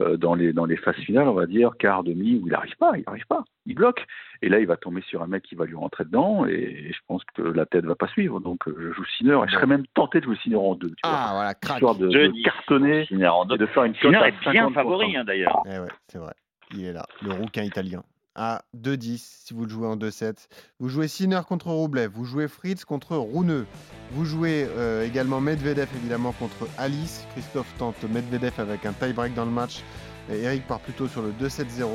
Euh, 0.00 0.16
dans 0.16 0.34
les 0.34 0.52
dans 0.52 0.64
les 0.64 0.76
phases 0.76 0.96
finales, 0.96 1.28
on 1.28 1.34
va 1.34 1.46
dire 1.46 1.72
quart, 1.78 2.02
demi, 2.02 2.36
où 2.36 2.46
il 2.46 2.52
n'arrive 2.52 2.76
pas, 2.76 2.92
il 2.96 3.04
n'arrive 3.06 3.26
pas, 3.26 3.44
il 3.66 3.74
bloque. 3.74 4.06
Et 4.40 4.48
là, 4.48 4.58
il 4.58 4.66
va 4.66 4.76
tomber 4.76 5.02
sur 5.02 5.22
un 5.22 5.26
mec 5.26 5.42
qui 5.42 5.54
va 5.54 5.66
lui 5.66 5.74
rentrer 5.74 6.04
dedans, 6.04 6.46
et, 6.46 6.90
je 6.90 6.98
pense 7.06 7.22
que 7.34 7.42
la 7.42 7.66
tête 7.66 7.84
va 7.84 7.94
pas 7.94 8.08
suivre. 8.08 8.40
Donc, 8.40 8.66
euh, 8.66 8.74
je 8.78 8.92
joue 8.92 9.04
Sinner, 9.18 9.38
et 9.44 9.48
je 9.48 9.54
serais 9.54 9.66
même 9.66 9.86
tenté 9.94 10.20
de 10.20 10.24
jouer 10.24 10.36
Sinner 10.42 10.56
en 10.56 10.74
deux. 10.74 10.88
Tu 10.88 10.94
ah 11.02 11.08
vois, 11.08 11.32
voilà, 11.32 11.54
crack. 11.54 11.76
Histoire 11.76 11.94
de, 11.96 12.08
de 12.08 12.42
cartonner, 12.44 13.06
en 13.28 13.44
deux. 13.44 13.56
et 13.56 13.58
de 13.58 13.66
faire 13.66 13.84
une 13.84 13.94
Sinner 13.96 14.20
est 14.24 14.50
bien 14.50 14.70
favori 14.70 15.16
hein, 15.16 15.24
d'ailleurs. 15.24 15.62
Eh 15.66 15.78
ouais, 15.78 15.88
c'est 16.08 16.18
vrai, 16.18 16.32
il 16.74 16.84
est 16.84 16.92
là, 16.92 17.04
le 17.22 17.32
rouquin 17.32 17.62
italien. 17.62 18.02
À 18.36 18.62
2-10 18.76 19.18
si 19.46 19.54
vous 19.54 19.64
le 19.64 19.70
jouez 19.70 19.86
en 19.86 19.96
2-7. 19.96 20.34
Vous 20.78 20.88
jouez 20.88 21.08
Sinner 21.08 21.40
contre 21.48 21.66
Roublev, 21.68 22.10
vous 22.12 22.24
jouez 22.24 22.46
Fritz 22.46 22.84
contre 22.84 23.16
Rouneux. 23.16 23.66
Vous 24.12 24.24
jouez 24.24 24.68
euh, 24.68 25.04
également 25.04 25.40
Medvedev 25.40 25.88
évidemment 25.96 26.32
contre 26.32 26.68
Alice. 26.78 27.24
Christophe 27.32 27.72
tente 27.78 28.02
Medvedev 28.04 28.52
avec 28.58 28.86
un 28.86 28.92
tie-break 28.92 29.34
dans 29.34 29.44
le 29.44 29.50
match. 29.50 29.82
Eric 30.30 30.66
part 30.66 30.80
plutôt 30.80 31.08
sur 31.08 31.22
le 31.22 31.32
2-7-0. 31.32 31.88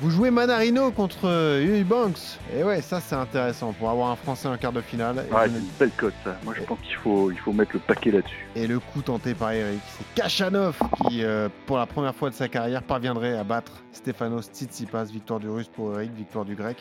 Vous 0.00 0.10
jouez 0.10 0.30
Manarino 0.30 0.90
contre 0.90 1.60
Huey 1.60 1.84
Banks. 1.84 2.38
Et 2.56 2.62
ouais, 2.62 2.80
ça 2.80 3.00
c'est 3.00 3.14
intéressant 3.14 3.72
pour 3.72 3.90
avoir 3.90 4.10
un 4.10 4.16
Français 4.16 4.48
en 4.48 4.56
quart 4.56 4.72
de 4.72 4.80
finale. 4.80 5.16
Ouais, 5.16 5.24
c'est 5.44 5.58
une 5.58 5.64
belle 5.78 5.90
cote 5.96 6.14
ça. 6.24 6.36
Moi 6.44 6.54
je 6.56 6.62
pense 6.62 6.78
qu'il 6.80 6.96
faut, 6.96 7.30
il 7.30 7.38
faut 7.38 7.52
mettre 7.52 7.72
le 7.74 7.80
paquet 7.80 8.10
là-dessus. 8.10 8.46
Et 8.56 8.66
le 8.66 8.78
coup 8.78 9.02
tenté 9.02 9.34
par 9.34 9.52
Eric, 9.52 9.80
c'est 9.86 10.20
Kachanov 10.20 10.76
qui, 11.08 11.24
euh, 11.24 11.48
pour 11.66 11.78
la 11.78 11.86
première 11.86 12.14
fois 12.14 12.30
de 12.30 12.34
sa 12.34 12.48
carrière, 12.48 12.82
parviendrait 12.82 13.36
à 13.36 13.44
battre 13.44 13.72
Stefanos 13.92 14.46
Tsitsipas. 14.52 15.04
Victoire 15.04 15.40
du 15.40 15.48
Russe 15.48 15.68
pour 15.68 15.94
Eric, 15.94 16.12
victoire 16.14 16.44
du 16.44 16.54
Grec 16.54 16.76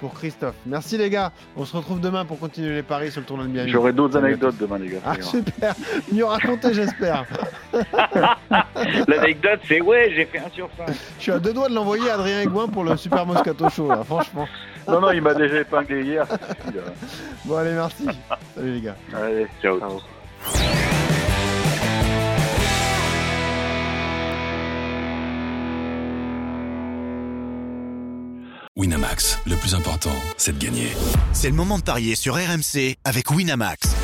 pour 0.00 0.12
Christophe. 0.14 0.56
Merci 0.66 0.98
les 0.98 1.08
gars. 1.08 1.32
On 1.56 1.64
se 1.64 1.76
retrouve 1.76 2.00
demain 2.00 2.24
pour 2.24 2.38
continuer 2.38 2.74
les 2.74 2.82
paris 2.82 3.10
sur 3.10 3.20
le 3.20 3.26
tournoi 3.26 3.46
de 3.46 3.52
Miami. 3.52 3.70
J'aurai 3.70 3.92
d'autres 3.92 4.16
anecdotes 4.16 4.56
demain 4.58 4.78
les 4.78 4.88
gars. 4.88 4.98
Ah 5.04 5.14
super. 5.20 5.74
Mieux 6.12 6.24
raconter 6.24 6.74
j'espère. 6.74 7.24
L'anecdote 9.08 9.60
c'est 9.66 9.80
ouais 9.80 10.12
j'ai 10.14 10.26
fait 10.26 10.38
un 10.38 10.50
sur 10.50 10.68
5. 10.76 10.94
Je 11.18 11.22
suis 11.22 11.32
à 11.32 11.38
deux 11.38 11.52
doigts 11.52 11.68
de 11.68 11.74
l'envoyer 11.74 12.10
à 12.10 12.14
Adrien 12.14 12.40
Aiguin 12.42 12.68
pour 12.68 12.84
le 12.84 12.96
Super 12.96 13.26
Moscato 13.26 13.68
Show 13.70 13.88
là, 13.88 14.02
franchement. 14.04 14.46
Non 14.88 15.00
non 15.00 15.10
il 15.10 15.22
m'a 15.22 15.34
déjà 15.34 15.60
épinglé 15.60 16.02
hier. 16.02 16.26
bon 17.44 17.56
allez 17.56 17.72
merci. 17.72 18.06
Salut 18.54 18.72
les 18.74 18.80
gars. 18.80 18.96
Allez 19.14 19.46
ciao. 19.62 19.78
ciao. 19.78 20.00
Winamax, 28.76 29.38
le 29.46 29.54
plus 29.54 29.74
important, 29.76 30.10
c'est 30.36 30.58
de 30.58 30.62
gagner. 30.62 30.88
C'est 31.32 31.48
le 31.48 31.54
moment 31.54 31.78
de 31.78 31.84
parier 31.84 32.16
sur 32.16 32.34
RMC 32.34 32.96
avec 33.04 33.30
Winamax. 33.30 34.03